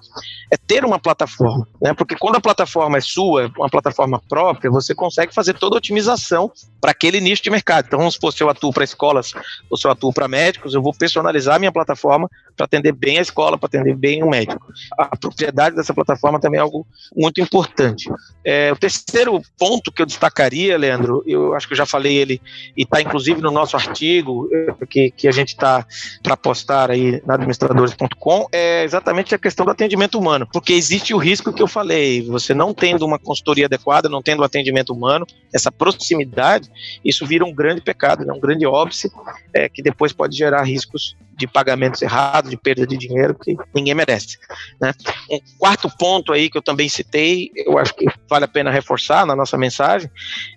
é 0.51 0.57
ter 0.57 0.86
uma 0.86 0.99
plataforma, 0.99 1.67
né? 1.81 1.93
Porque 1.93 2.15
quando 2.15 2.36
a 2.36 2.41
plataforma 2.41 2.97
é 2.97 3.01
sua, 3.01 3.51
uma 3.57 3.69
plataforma 3.69 4.21
própria, 4.29 4.69
você 4.69 4.93
consegue 4.93 5.33
fazer 5.33 5.55
toda 5.55 5.75
a 5.75 5.79
otimização 5.79 6.51
para 6.79 6.91
aquele 6.91 7.19
nicho 7.19 7.41
de 7.41 7.49
mercado. 7.49 7.86
Então, 7.88 7.97
vamos 7.97 8.13
supor, 8.13 8.31
se 8.33 8.43
eu 8.43 8.49
atuo 8.49 8.71
para 8.71 8.83
escolas 8.83 9.33
ou 9.69 9.77
se 9.77 9.88
eu 9.88 9.91
atuo 9.91 10.13
para 10.13 10.27
médicos, 10.27 10.75
eu 10.75 10.81
vou 10.81 10.93
personalizar 10.93 11.60
minha 11.60 11.71
plataforma 11.71 12.29
para 12.55 12.65
atender 12.65 12.91
bem 12.91 13.17
a 13.17 13.21
escola, 13.21 13.57
para 13.57 13.67
atender 13.67 13.95
bem 13.95 14.23
o 14.23 14.29
médico. 14.29 14.65
A 14.97 15.15
propriedade 15.15 15.75
dessa 15.88 15.93
plataforma 15.93 16.39
também 16.39 16.60
é 16.60 16.62
algo 16.62 16.86
muito 17.15 17.39
importante. 17.39 18.10
É, 18.43 18.71
o 18.71 18.76
terceiro 18.76 19.41
ponto 19.58 19.91
que 19.91 20.02
eu 20.02 20.06
destacaria, 20.06 20.78
Leandro, 20.78 21.23
eu 21.26 21.54
acho 21.56 21.67
que 21.67 21.73
eu 21.73 21.78
já 21.78 21.86
falei 21.86 22.17
ele 22.17 22.41
e 22.76 22.84
está 22.84 23.02
inclusive 23.02 23.41
no 23.41 23.52
nosso 23.52 23.76
artigo 23.76 24.50
é, 24.52 24.86
que, 24.86 25.12
que 25.12 25.28
a 25.28 25.32
gente 25.32 25.50
está 25.50 25.86
para 26.21 26.36
postar 26.36 26.91
aí 26.91 27.21
na 27.26 27.36
administradores.com, 27.36 28.47
é 28.52 28.84
exatamente 28.84 29.34
a 29.34 29.38
questão 29.38 29.65
do 29.65 29.71
atendimento 29.71 30.19
humano, 30.19 30.47
porque 30.52 30.73
existe 30.73 31.13
o 31.13 31.17
risco 31.17 31.54
que 31.54 31.62
eu 31.62 31.67
falei, 31.67 32.23
você 32.23 32.54
não 32.54 32.73
tendo 32.73 33.06
uma 33.06 33.19
consultoria 33.19 33.65
adequada, 33.65 34.10
não 34.10 34.21
tendo 34.21 34.41
um 34.41 34.45
atendimento 34.45 34.91
humano, 34.91 35.26
essa 35.54 35.71
proximidade, 35.71 36.69
isso 37.06 37.26
vira 37.26 37.45
um 37.45 37.54
grande 37.54 37.82
pecado, 37.82 38.26
né, 38.26 38.34
um 38.34 38.39
grande 38.39 38.65
óbice, 38.65 39.12
é, 39.54 39.69
que 39.69 39.82
depois 39.82 40.12
pode 40.12 40.36
gerar 40.36 40.63
riscos 40.63 41.15
de 41.38 41.45
pagamentos 41.45 42.02
errados, 42.02 42.50
de 42.50 42.58
perda 42.58 42.86
de 42.88 42.97
dinheiro, 42.97 43.36
que 43.36 43.56
ninguém 43.73 43.93
merece. 43.93 44.39
Né? 44.82 44.91
Um 45.30 45.39
quarto 45.60 45.88
ponto 45.97 46.34
aí 46.34 46.50
que 46.50 46.58
eu 46.58 46.62
também 46.63 46.89
citei, 46.89 47.52
eu 47.56 47.78
acho 47.78 47.93
que 47.93 48.08
vale 48.28 48.45
a 48.45 48.47
pena 48.47 48.71
reforçar 48.71 49.26
na 49.26 49.36
nossa 49.36 49.56
mensagem, 49.56 50.10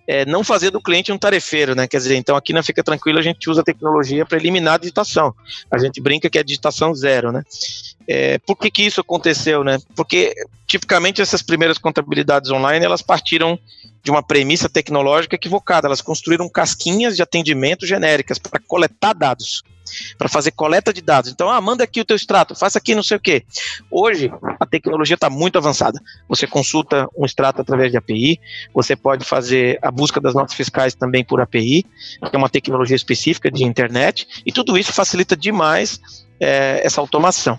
é 0.08 0.24
não 0.24 0.42
fazer 0.42 0.70
do 0.70 0.80
cliente 0.80 1.12
um 1.12 1.18
tarefeiro, 1.18 1.74
né? 1.74 1.86
Quer 1.86 1.98
dizer, 1.98 2.16
então 2.16 2.34
aqui 2.34 2.52
na 2.52 2.62
Fica 2.62 2.82
Tranquilo 2.82 3.18
a 3.18 3.22
gente 3.22 3.48
usa 3.50 3.60
a 3.60 3.64
tecnologia 3.64 4.24
para 4.24 4.38
eliminar 4.38 4.74
a 4.74 4.78
digitação. 4.78 5.34
A 5.70 5.76
gente 5.76 6.00
brinca 6.00 6.30
que 6.30 6.38
é 6.38 6.42
digitação 6.42 6.94
zero, 6.94 7.30
né? 7.30 7.44
É, 8.08 8.38
por 8.38 8.56
que, 8.56 8.70
que 8.70 8.82
isso 8.82 9.02
aconteceu, 9.02 9.62
né? 9.62 9.78
Porque 9.94 10.34
tipicamente 10.66 11.20
essas 11.20 11.42
primeiras 11.42 11.76
contabilidades 11.76 12.50
online 12.50 12.84
elas 12.84 13.02
partiram 13.02 13.58
de 14.02 14.10
uma 14.10 14.22
premissa 14.22 14.68
tecnológica 14.68 15.36
equivocada. 15.36 15.86
Elas 15.86 16.00
construíram 16.00 16.48
casquinhas 16.48 17.14
de 17.14 17.22
atendimento 17.22 17.86
genéricas 17.86 18.38
para 18.38 18.60
coletar 18.66 19.12
dados 19.12 19.62
para 20.18 20.28
fazer 20.28 20.50
coleta 20.52 20.92
de 20.92 21.00
dados. 21.00 21.30
Então, 21.30 21.50
ah, 21.50 21.60
manda 21.60 21.84
aqui 21.84 22.00
o 22.00 22.04
teu 22.04 22.16
extrato, 22.16 22.54
faça 22.54 22.78
aqui 22.78 22.94
não 22.94 23.02
sei 23.02 23.16
o 23.16 23.20
quê. 23.20 23.44
Hoje, 23.90 24.30
a 24.58 24.66
tecnologia 24.66 25.14
está 25.14 25.30
muito 25.30 25.58
avançada. 25.58 26.00
Você 26.28 26.46
consulta 26.46 27.08
um 27.16 27.24
extrato 27.24 27.60
através 27.60 27.90
de 27.90 27.96
API, 27.96 28.40
você 28.74 28.96
pode 28.96 29.24
fazer 29.24 29.78
a 29.82 29.90
busca 29.90 30.20
das 30.20 30.34
notas 30.34 30.54
fiscais 30.54 30.94
também 30.94 31.24
por 31.24 31.40
API, 31.40 31.82
que 31.82 32.36
é 32.36 32.38
uma 32.38 32.48
tecnologia 32.48 32.96
específica 32.96 33.50
de 33.50 33.64
internet, 33.64 34.26
e 34.44 34.52
tudo 34.52 34.76
isso 34.76 34.92
facilita 34.92 35.36
demais 35.36 36.00
é, 36.40 36.80
essa 36.84 37.00
automação. 37.00 37.58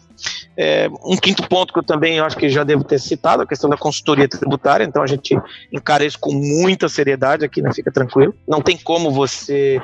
É, 0.58 0.90
um 1.06 1.16
quinto 1.16 1.48
ponto 1.48 1.72
que 1.72 1.80
eu 1.80 1.84
também 1.84 2.20
acho 2.20 2.36
que 2.36 2.50
já 2.50 2.64
devo 2.64 2.84
ter 2.84 3.00
citado, 3.00 3.44
a 3.44 3.48
questão 3.48 3.70
da 3.70 3.78
consultoria 3.78 4.28
tributária, 4.28 4.84
então 4.84 5.04
a 5.04 5.08
gente 5.08 5.40
encara 5.72 6.04
isso 6.04 6.20
com 6.20 6.34
muita 6.34 6.90
seriedade 6.90 7.46
aqui, 7.46 7.62
não 7.62 7.72
fica 7.72 7.92
tranquilo. 7.92 8.34
Não 8.48 8.62
tem 8.62 8.76
como 8.76 9.12
você 9.12 9.82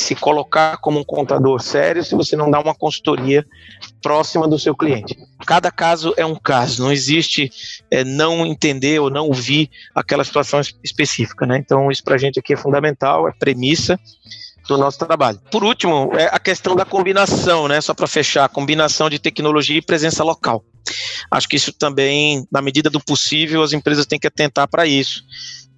se 0.00 0.14
colocar 0.14 0.78
como 0.78 0.98
um 0.98 1.04
contador 1.04 1.60
sério 1.60 2.02
se 2.02 2.14
você 2.14 2.34
não 2.34 2.50
dá 2.50 2.58
uma 2.58 2.74
consultoria 2.74 3.46
próxima 4.02 4.48
do 4.48 4.58
seu 4.58 4.74
cliente. 4.74 5.16
Cada 5.46 5.70
caso 5.70 6.14
é 6.16 6.24
um 6.24 6.36
caso, 6.36 6.82
não 6.82 6.90
existe 6.90 7.50
é, 7.90 8.02
não 8.02 8.46
entender 8.46 8.98
ou 8.98 9.10
não 9.10 9.26
ouvir 9.26 9.70
aquela 9.94 10.24
situação 10.24 10.60
específica, 10.82 11.44
né? 11.44 11.58
Então 11.58 11.90
isso 11.90 12.02
para 12.02 12.14
a 12.14 12.18
gente 12.18 12.38
aqui 12.38 12.54
é 12.54 12.56
fundamental, 12.56 13.28
é 13.28 13.32
premissa 13.32 14.00
do 14.66 14.78
nosso 14.78 14.98
trabalho. 14.98 15.38
Por 15.50 15.64
último, 15.64 16.10
é 16.14 16.26
a 16.32 16.38
questão 16.38 16.74
da 16.74 16.84
combinação, 16.84 17.68
né? 17.68 17.80
Só 17.80 17.92
para 17.92 18.06
fechar, 18.06 18.48
combinação 18.48 19.10
de 19.10 19.18
tecnologia 19.18 19.78
e 19.78 19.82
presença 19.82 20.24
local. 20.24 20.64
Acho 21.30 21.48
que 21.48 21.56
isso 21.56 21.72
também, 21.72 22.46
na 22.50 22.62
medida 22.62 22.88
do 22.88 23.00
possível, 23.00 23.62
as 23.62 23.72
empresas 23.72 24.06
têm 24.06 24.18
que 24.18 24.26
atentar 24.26 24.66
para 24.68 24.86
isso. 24.86 25.24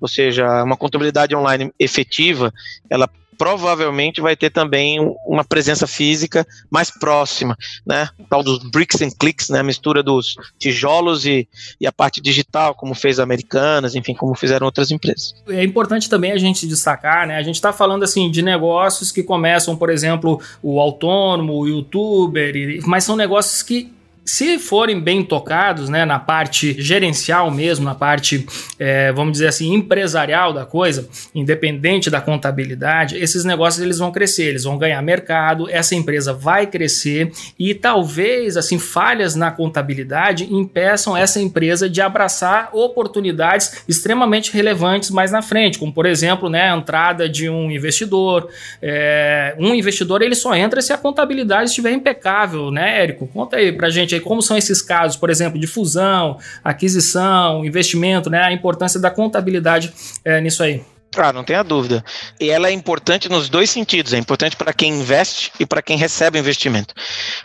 Ou 0.01 0.09
seja, 0.09 0.63
uma 0.63 0.77
contabilidade 0.77 1.35
online 1.35 1.73
efetiva, 1.79 2.53
ela 2.91 3.09
provavelmente 3.37 4.21
vai 4.21 4.37
ter 4.37 4.51
também 4.51 4.99
uma 5.27 5.45
presença 5.45 5.87
física 5.87 6.47
mais 6.71 6.91
próxima, 6.91 7.57
né? 7.87 8.09
O 8.19 8.25
tal 8.25 8.43
dos 8.43 8.59
bricks 8.71 9.01
and 9.01 9.11
clicks, 9.19 9.49
né? 9.49 9.61
A 9.61 9.65
mistura 9.65 10.03
dos 10.03 10.37
tijolos 10.59 11.27
e, 11.27 11.49
e 11.81 11.87
a 11.87 11.93
parte 11.93 12.21
digital, 12.21 12.75
como 12.75 12.95
fez 12.95 13.19
a 13.19 13.23
Americanas, 13.23 13.95
enfim, 13.95 14.15
como 14.15 14.35
fizeram 14.35 14.67
outras 14.67 14.91
empresas. 14.91 15.35
É 15.49 15.65
importante 15.65 16.09
também 16.09 16.33
a 16.33 16.39
gente 16.39 16.67
destacar, 16.67 17.27
né? 17.27 17.37
A 17.37 17.43
gente 17.43 17.57
está 17.57 17.73
falando 17.73 18.03
assim 18.03 18.31
de 18.31 18.43
negócios 18.43 19.11
que 19.11 19.23
começam, 19.23 19.77
por 19.77 19.91
exemplo, 19.91 20.41
o 20.63 20.81
autônomo, 20.81 21.55
o 21.55 21.69
youtuber, 21.69 22.55
mas 22.87 23.05
são 23.05 23.17
negócios 23.17 23.63
que 23.63 23.93
se 24.25 24.59
forem 24.59 25.01
bem 25.01 25.25
tocados, 25.25 25.89
né, 25.89 26.05
na 26.05 26.19
parte 26.19 26.81
gerencial 26.81 27.51
mesmo, 27.51 27.85
na 27.85 27.95
parte, 27.95 28.47
é, 28.79 29.13
vamos 29.13 29.33
dizer 29.33 29.49
assim, 29.49 29.75
empresarial 29.75 30.53
da 30.53 30.65
coisa, 30.65 31.09
independente 31.35 32.09
da 32.09 32.21
contabilidade, 32.21 33.17
esses 33.17 33.45
negócios 33.45 33.83
eles 33.83 33.99
vão 33.99 34.13
crescer, 34.13 34.45
eles 34.45 34.65
vão 34.65 34.79
ganhar 34.79 35.03
mercado, 35.03 35.69
essa 35.69 35.95
empresa 35.95 36.33
vai 36.33 36.67
crescer 36.67 37.33
e 37.59 37.75
talvez, 37.75 38.57
assim, 38.57 38.79
falhas 38.79 39.35
na 39.35 39.51
contabilidade 39.51 40.53
impeçam 40.53 41.17
essa 41.17 41.41
empresa 41.41 41.89
de 41.89 42.01
abraçar 42.01 42.71
oportunidades 42.73 43.83
extremamente 43.89 44.53
relevantes 44.53 45.11
mais 45.11 45.33
na 45.33 45.43
frente, 45.43 45.79
como, 45.79 45.93
por 45.93 46.07
exemplo, 46.07 46.49
né, 46.49 46.71
a 46.71 46.77
entrada 46.77 47.29
de 47.29 47.49
um 47.49 47.71
investidor. 47.71 48.49
É, 48.81 49.55
um 49.59 49.75
investidor, 49.75 50.23
ele 50.23 50.35
só 50.35 50.55
entra 50.55 50.81
se 50.81 50.93
a 50.93 50.99
contabilidade 50.99 51.71
estiver 51.71 51.93
impecável, 51.93 52.71
né, 52.71 53.03
Érico? 53.03 53.27
Conta 53.27 53.57
aí 53.57 53.73
pra 53.73 53.91
gente 53.91 54.12
aí 54.15 54.21
como 54.21 54.43
são 54.43 54.57
esses 54.57 54.83
casos, 54.83 55.17
por 55.17 55.31
exemplo, 55.31 55.59
de 55.59 55.67
fusão, 55.67 56.39
aquisição, 56.63 57.65
investimento, 57.65 58.29
né? 58.31 58.43
A 58.43 58.53
importância 58.53 59.01
da 59.01 59.11
contabilidade 59.11 59.93
é, 60.25 60.41
nisso 60.41 60.63
aí. 60.63 60.83
Ah, 61.17 61.33
não 61.33 61.45
tenha 61.45 61.63
dúvida. 61.63 62.03
E 62.41 62.49
ela 62.49 62.69
é 62.69 62.73
importante 62.73 63.29
nos 63.29 63.51
dois 63.51 63.69
sentidos. 63.69 64.15
É 64.15 64.19
importante 64.19 64.57
para 64.57 64.73
quem 64.73 65.01
investe 65.01 65.53
e 65.61 65.67
para 65.67 65.83
quem 65.83 65.99
recebe 65.99 66.39
o 66.39 66.41
investimento. 66.41 66.95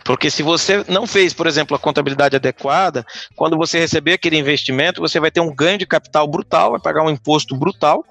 Porque 0.05 0.31
se 0.31 0.41
você 0.41 0.85
não 0.87 1.05
fez, 1.05 1.33
por 1.33 1.47
exemplo, 1.47 1.75
a 1.75 1.79
contabilidade 1.79 2.35
adequada, 2.35 3.05
quando 3.35 3.57
você 3.57 3.77
receber 3.77 4.13
aquele 4.13 4.37
investimento, 4.37 5.01
você 5.01 5.19
vai 5.19 5.29
ter 5.29 5.41
um 5.41 5.53
ganho 5.53 5.77
de 5.77 5.85
capital 5.85 6.25
brutal, 6.27 6.71
vai 6.71 6.79
pagar 6.79 7.03
um 7.03 7.09
imposto 7.09 7.57
brutal 7.57 8.05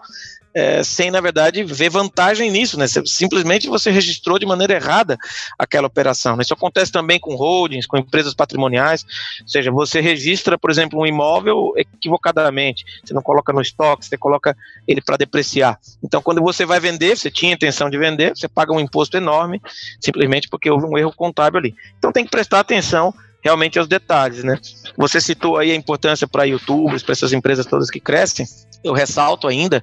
é, 0.56 0.82
sem, 0.82 1.10
na 1.10 1.20
verdade, 1.20 1.62
ver 1.62 1.90
vantagem 1.90 2.50
nisso, 2.50 2.78
né? 2.78 2.86
Simplesmente 3.04 3.68
você 3.68 3.90
registrou 3.90 4.38
de 4.38 4.46
maneira 4.46 4.72
errada 4.72 5.18
aquela 5.58 5.86
operação. 5.86 6.34
Né? 6.34 6.42
Isso 6.42 6.54
acontece 6.54 6.90
também 6.90 7.20
com 7.20 7.34
holdings, 7.34 7.86
com 7.86 7.98
empresas 7.98 8.32
patrimoniais, 8.32 9.04
ou 9.42 9.48
seja, 9.48 9.70
você 9.70 10.00
registra, 10.00 10.56
por 10.56 10.70
exemplo, 10.70 10.98
um 10.98 11.06
imóvel 11.06 11.74
equivocadamente, 11.76 12.86
você 13.04 13.12
não 13.12 13.20
coloca 13.20 13.52
no 13.52 13.60
estoque, 13.60 14.06
você 14.06 14.16
coloca 14.16 14.56
ele 14.88 15.02
para 15.02 15.18
depreciar. 15.18 15.78
Então, 16.02 16.22
quando 16.22 16.40
você 16.40 16.64
vai 16.64 16.80
vender, 16.80 17.18
você 17.18 17.30
tinha 17.30 17.52
intenção 17.52 17.90
de 17.90 17.98
vender, 17.98 18.34
você 18.34 18.48
paga 18.48 18.72
um 18.72 18.80
imposto 18.80 19.18
enorme, 19.18 19.60
simplesmente 20.00 20.48
porque 20.48 20.70
houve 20.70 20.86
um 20.86 20.96
erro 20.96 21.12
contábil 21.14 21.58
ali. 21.58 21.74
Então, 21.98 22.10
tem 22.10 22.24
que 22.24 22.30
prestar 22.30 22.60
atenção 22.60 23.12
realmente 23.46 23.78
aos 23.78 23.86
detalhes, 23.86 24.42
né? 24.42 24.58
Você 24.96 25.20
citou 25.20 25.56
aí 25.56 25.70
a 25.70 25.74
importância 25.76 26.26
para 26.26 26.42
youtubers, 26.44 27.04
para 27.04 27.12
essas 27.12 27.32
empresas 27.32 27.64
todas 27.64 27.88
que 27.88 28.00
crescem 28.00 28.44
eu 28.86 28.92
ressalto 28.92 29.48
ainda 29.48 29.82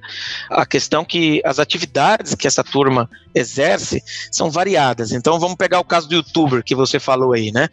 a 0.50 0.64
questão 0.64 1.04
que 1.04 1.40
as 1.44 1.58
atividades 1.58 2.34
que 2.34 2.46
essa 2.46 2.64
turma 2.64 3.08
exerce 3.34 4.02
são 4.30 4.50
variadas. 4.50 5.12
Então 5.12 5.38
vamos 5.38 5.56
pegar 5.56 5.80
o 5.80 5.84
caso 5.84 6.08
do 6.08 6.14
youtuber 6.14 6.62
que 6.64 6.74
você 6.74 6.98
falou 6.98 7.32
aí, 7.32 7.52
né? 7.52 7.68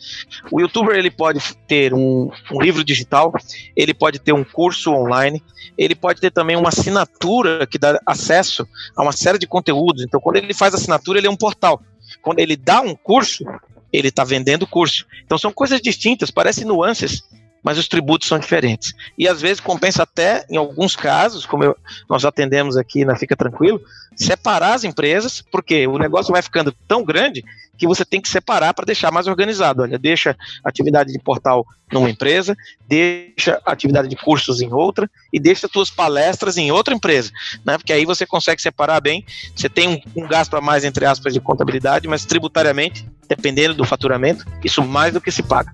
O 0.52 0.60
youtuber 0.60 0.96
ele 0.96 1.12
pode 1.12 1.40
ter 1.68 1.94
um, 1.94 2.30
um 2.52 2.62
livro 2.62 2.84
digital, 2.84 3.32
ele 3.76 3.94
pode 3.94 4.20
ter 4.20 4.34
um 4.34 4.44
curso 4.44 4.92
online, 4.92 5.42
ele 5.78 5.96
pode 5.96 6.20
ter 6.20 6.32
também 6.32 6.56
uma 6.56 6.70
assinatura 6.70 7.66
que 7.66 7.78
dá 7.78 8.00
acesso 8.06 8.68
a 8.96 9.04
uma 9.04 9.12
série 9.12 9.38
de 9.38 9.48
conteúdos. 9.48 10.04
Então 10.04 10.20
quando 10.20 10.38
ele 10.38 10.54
faz 10.54 10.74
assinatura, 10.74 11.20
ele 11.20 11.28
é 11.28 11.32
um 11.32 11.38
portal. 11.38 11.82
Quando 12.22 12.40
ele 12.40 12.58
dá 12.58 12.82
um 12.82 12.96
curso, 12.96 13.46
ele 13.92 14.08
está 14.08 14.24
vendendo 14.24 14.68
curso. 14.68 15.06
Então 15.24 15.38
são 15.38 15.52
coisas 15.52 15.82
distintas, 15.82 16.32
parecem 16.32 16.66
nuances 16.66 17.24
mas 17.64 17.78
os 17.78 17.88
tributos 17.88 18.28
são 18.28 18.40
diferentes. 18.40 18.94
E 19.18 19.28
às 19.28 19.42
vezes 19.42 19.60
compensa 19.60 20.04
até, 20.04 20.46
em 20.50 20.58
alguns 20.58 20.96
casos, 20.96 21.46
como 21.46 21.64
eu, 21.64 21.76
nós 22.10 22.26
atendemos 22.26 22.78
aqui 22.78 23.06
na 23.06 23.16
Fica 23.16 23.36
Tranquilo, 23.36 23.82
separar 24.16 24.74
as 24.74 24.84
empresas, 24.84 25.42
porque 25.52 25.88
o 25.88 25.98
negócio 25.98 26.32
vai 26.32 26.42
ficando 26.42 26.74
tão 26.88 27.04
grande 27.04 27.44
que 27.78 27.88
você 27.88 28.06
tem 28.06 28.22
que 28.22 28.30
separar 28.30 28.76
para 28.76 28.86
deixar 28.86 29.12
mais 29.12 29.26
organizado. 29.26 29.82
Olha, 29.82 29.98
deixa 29.98 30.38
atividade 30.64 31.12
de 31.12 31.18
portal 31.18 31.66
numa 31.92 32.10
empresa, 32.10 32.56
deixa 32.88 33.60
atividade 33.66 34.08
de 34.08 34.16
cursos 34.16 34.62
em 34.62 34.72
outra 34.72 35.10
e 35.34 35.40
deixa 35.40 35.68
suas 35.68 35.90
palestras 35.90 36.58
em 36.58 36.72
outra 36.72 36.94
empresa, 36.94 37.32
né? 37.66 37.80
Porque 37.80 37.92
aí 37.92 38.06
você 38.06 38.24
consegue 38.24 38.62
separar 38.62 39.02
bem. 39.02 39.26
Você 39.56 39.68
tem 39.68 39.88
um, 39.88 40.24
um 40.24 40.28
gasto 40.28 40.56
a 40.56 40.62
mais, 40.62 40.84
entre 40.84 41.06
aspas, 41.06 41.34
de 41.34 41.40
contabilidade, 41.40 42.08
mas 42.08 42.24
tributariamente, 42.24 43.08
dependendo 43.28 43.74
do 43.74 43.84
faturamento, 43.84 44.46
isso 44.64 44.84
mais 44.84 45.12
do 45.12 45.20
que 45.20 45.32
se 45.32 45.42
paga. 45.42 45.74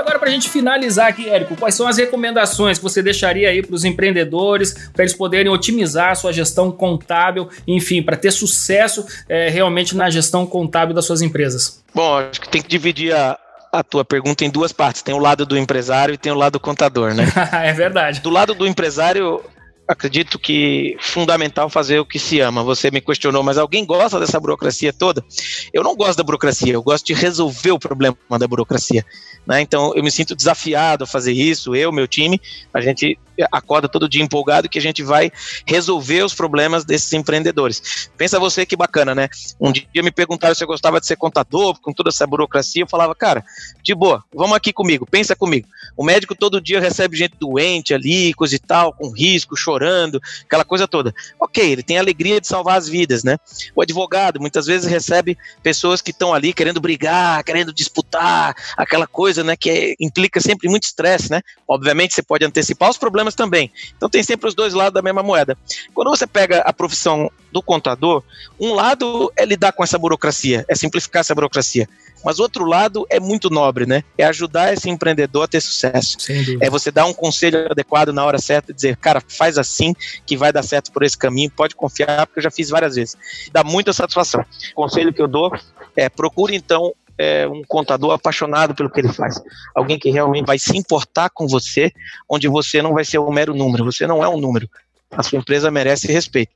Agora, 0.00 0.18
para 0.18 0.28
a 0.28 0.32
gente 0.32 0.48
finalizar 0.48 1.08
aqui, 1.08 1.28
Érico, 1.28 1.56
quais 1.56 1.74
são 1.74 1.86
as 1.86 1.98
recomendações 1.98 2.78
que 2.78 2.84
você 2.84 3.02
deixaria 3.02 3.48
aí 3.48 3.62
para 3.62 3.74
os 3.74 3.84
empreendedores, 3.84 4.90
para 4.92 5.04
eles 5.04 5.14
poderem 5.14 5.52
otimizar 5.52 6.10
a 6.10 6.14
sua 6.14 6.32
gestão 6.32 6.72
contábil, 6.72 7.48
enfim, 7.66 8.02
para 8.02 8.16
ter 8.16 8.32
sucesso 8.32 9.06
é, 9.28 9.48
realmente 9.48 9.96
na 9.96 10.10
gestão 10.10 10.46
contábil 10.46 10.94
das 10.94 11.04
suas 11.04 11.22
empresas? 11.22 11.82
Bom, 11.94 12.18
acho 12.18 12.40
que 12.40 12.48
tem 12.48 12.62
que 12.62 12.68
dividir 12.68 13.14
a, 13.14 13.38
a 13.72 13.82
tua 13.82 14.04
pergunta 14.04 14.44
em 14.44 14.50
duas 14.50 14.72
partes. 14.72 15.02
Tem 15.02 15.14
o 15.14 15.18
lado 15.18 15.46
do 15.46 15.56
empresário 15.56 16.14
e 16.14 16.18
tem 16.18 16.32
o 16.32 16.36
lado 16.36 16.54
do 16.54 16.60
contador, 16.60 17.14
né? 17.14 17.24
é 17.52 17.72
verdade. 17.72 18.20
Do 18.20 18.30
lado 18.30 18.54
do 18.54 18.66
empresário, 18.66 19.42
acredito 19.90 20.38
que 20.38 20.96
fundamental 21.00 21.68
fazer 21.68 21.98
o 21.98 22.06
que 22.06 22.18
se 22.18 22.40
ama. 22.40 22.62
Você 22.62 22.90
me 22.90 23.00
questionou, 23.00 23.42
mas 23.42 23.58
alguém 23.58 23.84
gosta 23.84 24.20
dessa 24.20 24.38
burocracia 24.38 24.92
toda? 24.92 25.24
Eu 25.72 25.82
não 25.82 25.96
gosto 25.96 26.18
da 26.18 26.24
burocracia, 26.24 26.72
eu 26.72 26.82
gosto 26.82 27.06
de 27.06 27.14
resolver 27.14 27.72
o 27.72 27.78
problema 27.78 28.16
da 28.38 28.46
burocracia. 28.46 29.04
Né? 29.46 29.60
Então 29.60 29.94
eu 29.94 30.02
me 30.02 30.10
sinto 30.10 30.34
desafiado 30.34 31.04
a 31.04 31.06
fazer 31.06 31.32
isso, 31.32 31.74
eu, 31.74 31.92
meu 31.92 32.06
time, 32.06 32.40
a 32.72 32.80
gente 32.80 33.18
acorda 33.50 33.88
todo 33.88 34.08
dia 34.08 34.22
empolgado 34.22 34.68
que 34.68 34.78
a 34.78 34.82
gente 34.82 35.02
vai 35.02 35.30
resolver 35.66 36.22
os 36.22 36.34
problemas 36.34 36.84
desses 36.84 37.12
empreendedores. 37.12 38.10
Pensa 38.16 38.38
você 38.38 38.64
que 38.66 38.76
bacana, 38.76 39.14
né? 39.14 39.28
Um 39.60 39.72
dia 39.72 40.02
me 40.02 40.10
perguntaram 40.10 40.54
se 40.54 40.62
eu 40.62 40.68
gostava 40.68 41.00
de 41.00 41.06
ser 41.06 41.16
contador, 41.16 41.80
com 41.80 41.92
toda 41.92 42.10
essa 42.10 42.26
burocracia, 42.26 42.82
eu 42.82 42.88
falava, 42.88 43.14
cara, 43.14 43.44
de 43.82 43.94
boa, 43.94 44.24
vamos 44.34 44.56
aqui 44.56 44.72
comigo, 44.72 45.06
pensa 45.06 45.34
comigo. 45.34 45.68
O 45.96 46.04
médico 46.04 46.34
todo 46.34 46.60
dia 46.60 46.80
recebe 46.80 47.16
gente 47.16 47.36
doente 47.38 47.94
ali, 47.94 48.32
coisa 48.34 48.54
e 48.54 48.58
tal, 48.58 48.92
com 48.92 49.10
risco, 49.10 49.56
chorando, 49.56 50.20
aquela 50.44 50.64
coisa 50.64 50.86
toda. 50.86 51.14
Ok, 51.38 51.62
ele 51.64 51.82
tem 51.82 51.98
a 51.98 52.00
alegria 52.00 52.40
de 52.40 52.46
salvar 52.46 52.78
as 52.78 52.88
vidas, 52.88 53.24
né? 53.24 53.36
O 53.74 53.82
advogado 53.82 54.40
muitas 54.40 54.66
vezes 54.66 54.90
recebe 54.90 55.36
pessoas 55.62 56.00
que 56.00 56.10
estão 56.10 56.32
ali 56.34 56.52
querendo 56.52 56.80
brigar, 56.80 57.42
querendo 57.44 57.72
disputar, 57.72 58.54
aquela 58.76 59.06
coisa, 59.06 59.42
né, 59.42 59.56
que 59.56 59.70
é, 59.70 59.94
implica 60.00 60.40
sempre 60.40 60.68
muito 60.68 60.84
estresse, 60.84 61.30
né? 61.30 61.40
Obviamente 61.66 62.14
você 62.14 62.22
pode 62.22 62.44
antecipar 62.44 62.90
os 62.90 62.98
problemas 62.98 63.29
também. 63.34 63.70
Então 63.96 64.08
tem 64.08 64.22
sempre 64.22 64.48
os 64.48 64.54
dois 64.54 64.74
lados 64.74 64.94
da 64.94 65.02
mesma 65.02 65.22
moeda. 65.22 65.56
Quando 65.94 66.10
você 66.10 66.26
pega 66.26 66.60
a 66.60 66.72
profissão 66.72 67.30
do 67.52 67.62
contador, 67.62 68.22
um 68.58 68.74
lado 68.74 69.32
é 69.36 69.44
lidar 69.44 69.72
com 69.72 69.82
essa 69.82 69.98
burocracia, 69.98 70.64
é 70.68 70.74
simplificar 70.74 71.20
essa 71.20 71.34
burocracia. 71.34 71.88
Mas 72.24 72.38
o 72.38 72.42
outro 72.42 72.64
lado 72.64 73.06
é 73.08 73.18
muito 73.18 73.48
nobre, 73.48 73.86
né? 73.86 74.04
É 74.16 74.24
ajudar 74.24 74.72
esse 74.72 74.90
empreendedor 74.90 75.44
a 75.44 75.48
ter 75.48 75.60
sucesso. 75.60 76.18
É 76.60 76.68
você 76.68 76.90
dar 76.90 77.06
um 77.06 77.14
conselho 77.14 77.70
adequado 77.70 78.12
na 78.12 78.24
hora 78.24 78.38
certa 78.38 78.72
e 78.72 78.74
dizer, 78.74 78.96
cara, 78.96 79.22
faz 79.26 79.56
assim 79.56 79.94
que 80.26 80.36
vai 80.36 80.52
dar 80.52 80.62
certo 80.62 80.92
por 80.92 81.02
esse 81.02 81.16
caminho, 81.16 81.50
pode 81.50 81.74
confiar, 81.74 82.26
porque 82.26 82.40
eu 82.40 82.44
já 82.44 82.50
fiz 82.50 82.68
várias 82.68 82.94
vezes. 82.94 83.16
Dá 83.52 83.64
muita 83.64 83.92
satisfação. 83.92 84.44
O 84.72 84.82
conselho 84.82 85.12
que 85.12 85.22
eu 85.22 85.28
dou 85.28 85.50
é 85.96 86.08
procure 86.08 86.54
então 86.54 86.92
é, 87.20 87.46
um 87.46 87.62
contador 87.62 88.12
apaixonado 88.12 88.74
pelo 88.74 88.88
que 88.88 88.98
ele 88.98 89.12
faz. 89.12 89.38
Alguém 89.74 89.98
que 89.98 90.08
realmente 90.08 90.46
vai 90.46 90.58
se 90.58 90.74
importar 90.74 91.28
com 91.28 91.46
você, 91.46 91.92
onde 92.26 92.48
você 92.48 92.80
não 92.80 92.94
vai 92.94 93.04
ser 93.04 93.18
um 93.18 93.30
mero 93.30 93.54
número. 93.54 93.84
Você 93.84 94.06
não 94.06 94.24
é 94.24 94.28
um 94.28 94.40
número. 94.40 94.66
A 95.10 95.22
sua 95.22 95.38
empresa 95.38 95.70
merece 95.70 96.10
respeito. 96.10 96.52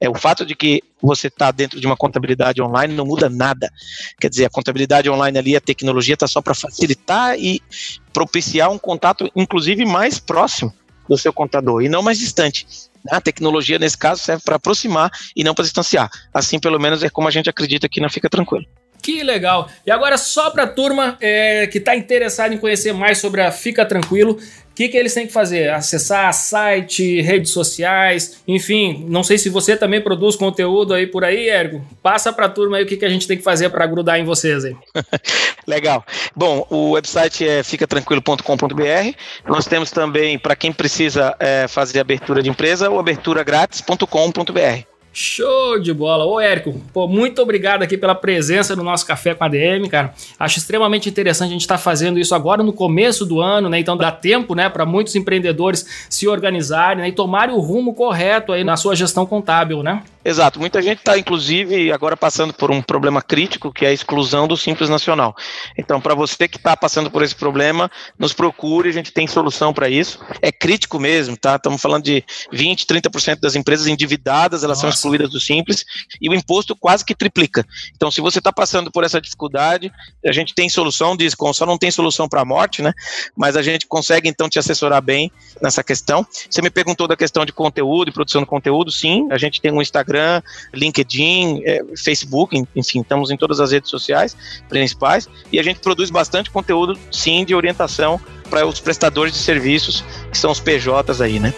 É 0.00 0.08
o 0.08 0.14
fato 0.14 0.46
de 0.46 0.54
que 0.54 0.80
você 1.02 1.26
está 1.26 1.50
dentro 1.50 1.80
de 1.80 1.86
uma 1.86 1.96
contabilidade 1.96 2.62
online 2.62 2.94
não 2.94 3.04
muda 3.04 3.28
nada. 3.28 3.68
Quer 4.20 4.30
dizer, 4.30 4.44
a 4.44 4.50
contabilidade 4.50 5.10
online 5.10 5.38
ali, 5.38 5.56
a 5.56 5.60
tecnologia 5.60 6.14
está 6.14 6.28
só 6.28 6.40
para 6.40 6.54
facilitar 6.54 7.36
e 7.36 7.60
propiciar 8.12 8.70
um 8.70 8.78
contato, 8.78 9.28
inclusive 9.34 9.84
mais 9.84 10.20
próximo 10.20 10.72
do 11.08 11.18
seu 11.18 11.32
contador 11.32 11.82
e 11.82 11.88
não 11.88 12.00
mais 12.02 12.18
distante. 12.18 12.64
A 13.10 13.20
tecnologia, 13.20 13.78
nesse 13.78 13.98
caso, 13.98 14.22
serve 14.22 14.42
para 14.44 14.56
aproximar 14.56 15.10
e 15.34 15.42
não 15.42 15.54
para 15.54 15.64
distanciar. 15.64 16.10
Assim, 16.32 16.60
pelo 16.60 16.78
menos, 16.78 17.02
é 17.02 17.10
como 17.10 17.26
a 17.26 17.30
gente 17.30 17.50
acredita 17.50 17.88
que 17.88 18.00
não 18.00 18.08
fica 18.08 18.30
tranquilo. 18.30 18.66
Que 19.06 19.22
legal! 19.22 19.70
E 19.86 19.90
agora, 19.92 20.18
só 20.18 20.50
para 20.50 20.64
a 20.64 20.66
turma 20.66 21.16
é, 21.20 21.68
que 21.68 21.78
está 21.78 21.94
interessada 21.94 22.52
em 22.52 22.58
conhecer 22.58 22.92
mais 22.92 23.18
sobre 23.18 23.40
a 23.40 23.52
Fica 23.52 23.86
Tranquilo, 23.86 24.36
que, 24.74 24.88
que 24.88 24.96
eles 24.96 25.14
têm 25.14 25.28
que 25.28 25.32
fazer? 25.32 25.70
Acessar 25.70 26.34
site, 26.34 27.22
redes 27.22 27.52
sociais, 27.52 28.42
enfim, 28.48 29.06
não 29.08 29.22
sei 29.22 29.38
se 29.38 29.48
você 29.48 29.76
também 29.76 30.00
produz 30.00 30.34
conteúdo 30.34 30.92
aí 30.92 31.06
por 31.06 31.24
aí, 31.24 31.48
Ergo. 31.48 31.86
Passa 32.02 32.32
para 32.32 32.46
a 32.46 32.48
turma 32.48 32.78
aí 32.78 32.82
o 32.82 32.86
que, 32.86 32.96
que 32.96 33.04
a 33.04 33.08
gente 33.08 33.28
tem 33.28 33.36
que 33.36 33.44
fazer 33.44 33.70
para 33.70 33.86
grudar 33.86 34.18
em 34.18 34.24
vocês 34.24 34.64
aí. 34.64 34.74
Legal. 35.68 36.04
Bom, 36.34 36.66
o 36.68 36.90
website 36.90 37.46
é 37.46 37.62
ficatranquilo.com.br. 37.62 39.16
Nós 39.46 39.66
temos 39.66 39.92
também, 39.92 40.36
para 40.36 40.56
quem 40.56 40.72
precisa 40.72 41.36
é, 41.38 41.68
fazer 41.68 42.00
abertura 42.00 42.42
de 42.42 42.50
empresa, 42.50 42.90
o 42.90 42.98
aberturagratis.com.br. 42.98 44.95
Show 45.18 45.78
de 45.78 45.94
bola. 45.94 46.26
Ô, 46.26 46.38
Érico, 46.38 46.78
pô, 46.92 47.08
muito 47.08 47.40
obrigado 47.40 47.82
aqui 47.82 47.96
pela 47.96 48.14
presença 48.14 48.76
no 48.76 48.82
nosso 48.82 49.06
Café 49.06 49.34
com 49.34 49.44
a 49.44 49.48
DM, 49.48 49.88
cara. 49.88 50.12
Acho 50.38 50.58
extremamente 50.58 51.08
interessante 51.08 51.48
a 51.48 51.52
gente 51.52 51.62
estar 51.62 51.78
tá 51.78 51.82
fazendo 51.82 52.18
isso 52.18 52.34
agora 52.34 52.62
no 52.62 52.70
começo 52.70 53.24
do 53.24 53.40
ano, 53.40 53.70
né? 53.70 53.78
Então 53.78 53.96
dá 53.96 54.12
tempo, 54.12 54.54
né, 54.54 54.68
para 54.68 54.84
muitos 54.84 55.16
empreendedores 55.16 55.86
se 56.10 56.28
organizarem 56.28 57.02
né? 57.02 57.08
e 57.08 57.12
tomarem 57.12 57.54
o 57.54 57.60
rumo 57.60 57.94
correto 57.94 58.52
aí 58.52 58.62
na 58.62 58.76
sua 58.76 58.94
gestão 58.94 59.24
contábil, 59.24 59.82
né? 59.82 60.02
Exato. 60.26 60.58
Muita 60.58 60.82
gente 60.82 60.98
está, 60.98 61.16
inclusive, 61.16 61.92
agora 61.92 62.16
passando 62.16 62.52
por 62.52 62.68
um 62.72 62.82
problema 62.82 63.22
crítico, 63.22 63.72
que 63.72 63.86
é 63.86 63.90
a 63.90 63.92
exclusão 63.92 64.48
do 64.48 64.56
Simples 64.56 64.90
Nacional. 64.90 65.36
Então, 65.78 66.00
para 66.00 66.16
você 66.16 66.48
que 66.48 66.56
está 66.56 66.76
passando 66.76 67.08
por 67.08 67.22
esse 67.22 67.34
problema, 67.36 67.88
nos 68.18 68.32
procure, 68.32 68.88
a 68.88 68.92
gente 68.92 69.12
tem 69.12 69.28
solução 69.28 69.72
para 69.72 69.88
isso. 69.88 70.18
É 70.42 70.50
crítico 70.50 70.98
mesmo, 70.98 71.36
tá? 71.36 71.54
Estamos 71.54 71.80
falando 71.80 72.02
de 72.02 72.24
20, 72.50 72.86
30% 72.86 73.38
das 73.38 73.54
empresas 73.54 73.86
endividadas, 73.86 74.64
elas 74.64 74.78
Nossa. 74.78 74.90
são 74.90 74.90
excluídas 74.90 75.30
do 75.30 75.38
Simples, 75.38 75.84
e 76.20 76.28
o 76.28 76.34
imposto 76.34 76.74
quase 76.74 77.04
que 77.04 77.14
triplica. 77.14 77.64
Então, 77.94 78.10
se 78.10 78.20
você 78.20 78.40
está 78.40 78.52
passando 78.52 78.90
por 78.90 79.04
essa 79.04 79.20
dificuldade, 79.20 79.92
a 80.26 80.32
gente 80.32 80.56
tem 80.56 80.68
solução, 80.68 81.16
diz, 81.16 81.36
só 81.54 81.64
não 81.64 81.78
tem 81.78 81.92
solução 81.92 82.28
para 82.28 82.40
a 82.40 82.44
morte, 82.44 82.82
né? 82.82 82.92
Mas 83.36 83.56
a 83.56 83.62
gente 83.62 83.86
consegue, 83.86 84.28
então, 84.28 84.48
te 84.48 84.58
assessorar 84.58 85.00
bem 85.00 85.30
nessa 85.62 85.84
questão. 85.84 86.26
Você 86.50 86.60
me 86.60 86.70
perguntou 86.70 87.06
da 87.06 87.16
questão 87.16 87.46
de 87.46 87.52
conteúdo 87.52 88.08
e 88.08 88.12
produção 88.12 88.40
de 88.40 88.48
conteúdo, 88.48 88.90
sim, 88.90 89.28
a 89.30 89.38
gente 89.38 89.60
tem 89.60 89.70
um 89.70 89.80
Instagram 89.80 90.15
Instagram, 90.16 90.42
LinkedIn, 90.72 91.62
é, 91.64 91.84
Facebook, 91.96 92.56
enfim, 92.74 93.00
estamos 93.00 93.30
em 93.30 93.36
todas 93.36 93.60
as 93.60 93.72
redes 93.72 93.90
sociais 93.90 94.36
principais 94.68 95.28
e 95.52 95.58
a 95.58 95.62
gente 95.62 95.80
produz 95.80 96.10
bastante 96.10 96.50
conteúdo, 96.50 96.98
sim, 97.10 97.44
de 97.44 97.54
orientação 97.54 98.20
para 98.48 98.66
os 98.66 98.80
prestadores 98.80 99.32
de 99.32 99.38
serviços, 99.38 100.04
que 100.30 100.38
são 100.38 100.50
os 100.50 100.60
PJs 100.60 101.20
aí, 101.20 101.38
né? 101.38 101.52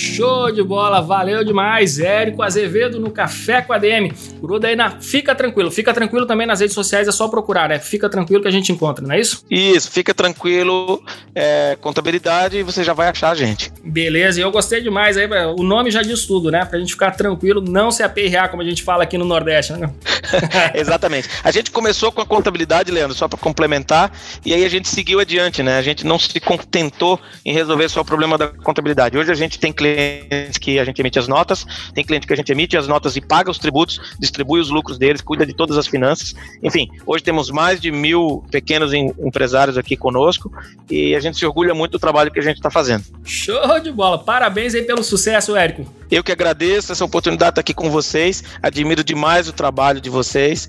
Show 0.00 0.50
de 0.50 0.62
bola, 0.62 1.02
valeu 1.02 1.44
demais. 1.44 2.00
Érico 2.00 2.42
Azevedo 2.42 2.98
no 2.98 3.10
Café 3.10 3.60
com 3.60 3.74
a 3.74 3.78
DM. 3.78 4.10
Gruda 4.40 4.68
aí 4.68 4.74
na. 4.74 4.98
Fica 4.98 5.34
tranquilo, 5.34 5.70
fica 5.70 5.92
tranquilo 5.92 6.24
também 6.24 6.46
nas 6.46 6.60
redes 6.60 6.74
sociais, 6.74 7.06
é 7.06 7.12
só 7.12 7.28
procurar, 7.28 7.68
né? 7.68 7.78
Fica 7.78 8.08
tranquilo 8.08 8.40
que 8.40 8.48
a 8.48 8.50
gente 8.50 8.72
encontra, 8.72 9.06
não 9.06 9.14
é 9.14 9.20
isso? 9.20 9.44
Isso, 9.50 9.90
fica 9.90 10.14
tranquilo, 10.14 11.02
é, 11.34 11.76
contabilidade 11.82 12.56
e 12.56 12.62
você 12.62 12.82
já 12.82 12.94
vai 12.94 13.08
achar 13.08 13.28
a 13.28 13.34
gente. 13.34 13.70
Beleza, 13.84 14.40
e 14.40 14.42
eu 14.42 14.50
gostei 14.50 14.80
demais 14.80 15.18
aí, 15.18 15.28
o 15.58 15.62
nome 15.62 15.90
já 15.90 16.00
diz 16.00 16.24
tudo, 16.24 16.50
né? 16.50 16.64
Pra 16.64 16.78
gente 16.78 16.92
ficar 16.92 17.10
tranquilo, 17.10 17.60
não 17.60 17.90
se 17.90 18.02
aperrear, 18.02 18.48
como 18.48 18.62
a 18.62 18.64
gente 18.64 18.82
fala 18.82 19.02
aqui 19.02 19.18
no 19.18 19.26
Nordeste, 19.26 19.74
né? 19.74 19.90
Exatamente. 20.74 21.28
A 21.44 21.50
gente 21.50 21.70
começou 21.70 22.10
com 22.10 22.22
a 22.22 22.26
contabilidade, 22.26 22.90
Leandro, 22.90 23.14
só 23.14 23.28
para 23.28 23.38
complementar, 23.38 24.10
e 24.46 24.54
aí 24.54 24.64
a 24.64 24.68
gente 24.70 24.88
seguiu 24.88 25.20
adiante, 25.20 25.62
né? 25.62 25.76
A 25.76 25.82
gente 25.82 26.06
não 26.06 26.18
se 26.18 26.40
contentou 26.40 27.20
em 27.44 27.52
resolver 27.52 27.90
só 27.90 28.00
o 28.00 28.04
problema 28.04 28.38
da 28.38 28.48
contabilidade. 28.48 29.18
Hoje 29.18 29.30
a 29.30 29.34
gente 29.34 29.58
tem 29.58 29.70
clientes 29.70 29.89
clientes 29.94 30.58
que 30.58 30.78
a 30.78 30.84
gente 30.84 31.00
emite 31.00 31.18
as 31.18 31.28
notas, 31.28 31.66
tem 31.94 32.04
cliente 32.04 32.26
que 32.26 32.32
a 32.32 32.36
gente 32.36 32.50
emite 32.50 32.76
as 32.76 32.86
notas 32.86 33.16
e 33.16 33.20
paga 33.20 33.50
os 33.50 33.58
tributos, 33.58 34.00
distribui 34.18 34.60
os 34.60 34.70
lucros 34.70 34.98
deles, 34.98 35.20
cuida 35.20 35.46
de 35.46 35.54
todas 35.54 35.76
as 35.76 35.86
finanças. 35.86 36.34
Enfim, 36.62 36.88
hoje 37.06 37.24
temos 37.24 37.50
mais 37.50 37.80
de 37.80 37.90
mil 37.90 38.44
pequenos 38.50 38.92
empresários 38.92 39.76
aqui 39.76 39.96
conosco 39.96 40.52
e 40.90 41.14
a 41.14 41.20
gente 41.20 41.38
se 41.38 41.46
orgulha 41.46 41.74
muito 41.74 41.92
do 41.92 41.98
trabalho 41.98 42.30
que 42.30 42.38
a 42.38 42.42
gente 42.42 42.56
está 42.56 42.70
fazendo. 42.70 43.04
Show 43.24 43.80
de 43.80 43.92
bola! 43.92 44.18
Parabéns 44.18 44.74
aí 44.74 44.82
pelo 44.82 45.02
sucesso, 45.02 45.56
Érico. 45.56 45.86
Eu 46.10 46.24
que 46.24 46.32
agradeço 46.32 46.90
essa 46.90 47.04
oportunidade 47.04 47.50
de 47.50 47.52
estar 47.52 47.60
aqui 47.60 47.72
com 47.72 47.88
vocês, 47.88 48.42
admiro 48.60 49.04
demais 49.04 49.48
o 49.48 49.52
trabalho 49.52 50.00
de 50.00 50.10
vocês. 50.10 50.68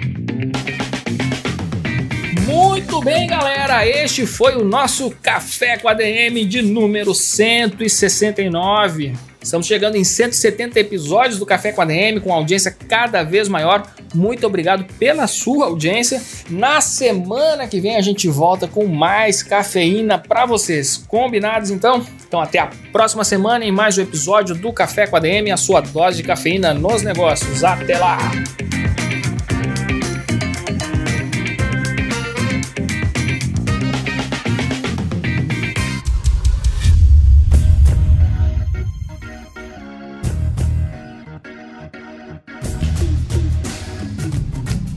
muito 2.76 3.00
bem, 3.00 3.26
galera. 3.26 3.88
Este 3.88 4.26
foi 4.26 4.58
o 4.58 4.66
nosso 4.66 5.10
Café 5.22 5.78
com 5.78 5.88
a 5.88 5.94
DM 5.94 6.44
de 6.44 6.62
número 6.62 7.16
169. 7.16 9.14
Estamos 9.42 9.66
chegando 9.66 9.96
em 9.96 10.04
170 10.04 10.78
episódios 10.78 11.40
do 11.40 11.46
Café 11.46 11.72
com 11.72 11.82
a 11.82 11.86
DM, 11.86 12.20
com 12.20 12.34
audiência 12.34 12.70
cada 12.72 13.24
vez 13.24 13.48
maior. 13.48 13.84
Muito 14.14 14.46
obrigado 14.46 14.84
pela 15.00 15.26
sua 15.26 15.68
audiência. 15.68 16.22
Na 16.50 16.82
semana 16.82 17.66
que 17.66 17.80
vem 17.80 17.96
a 17.96 18.02
gente 18.02 18.28
volta 18.28 18.68
com 18.68 18.86
mais 18.86 19.42
cafeína 19.42 20.18
para 20.18 20.46
vocês. 20.46 20.98
Combinados 21.08 21.72
então? 21.72 22.06
Então 22.28 22.42
até 22.42 22.60
a 22.60 22.70
próxima 22.92 23.24
semana 23.24 23.64
em 23.64 23.72
mais 23.72 23.98
um 23.98 24.02
episódio 24.02 24.54
do 24.54 24.74
Café 24.74 25.08
com 25.08 25.16
a 25.16 25.20
DM, 25.20 25.50
a 25.50 25.56
sua 25.56 25.80
dose 25.80 26.18
de 26.18 26.24
cafeína 26.24 26.74
nos 26.74 27.04
negócios. 27.04 27.64
Até 27.64 27.98
lá! 27.98 28.18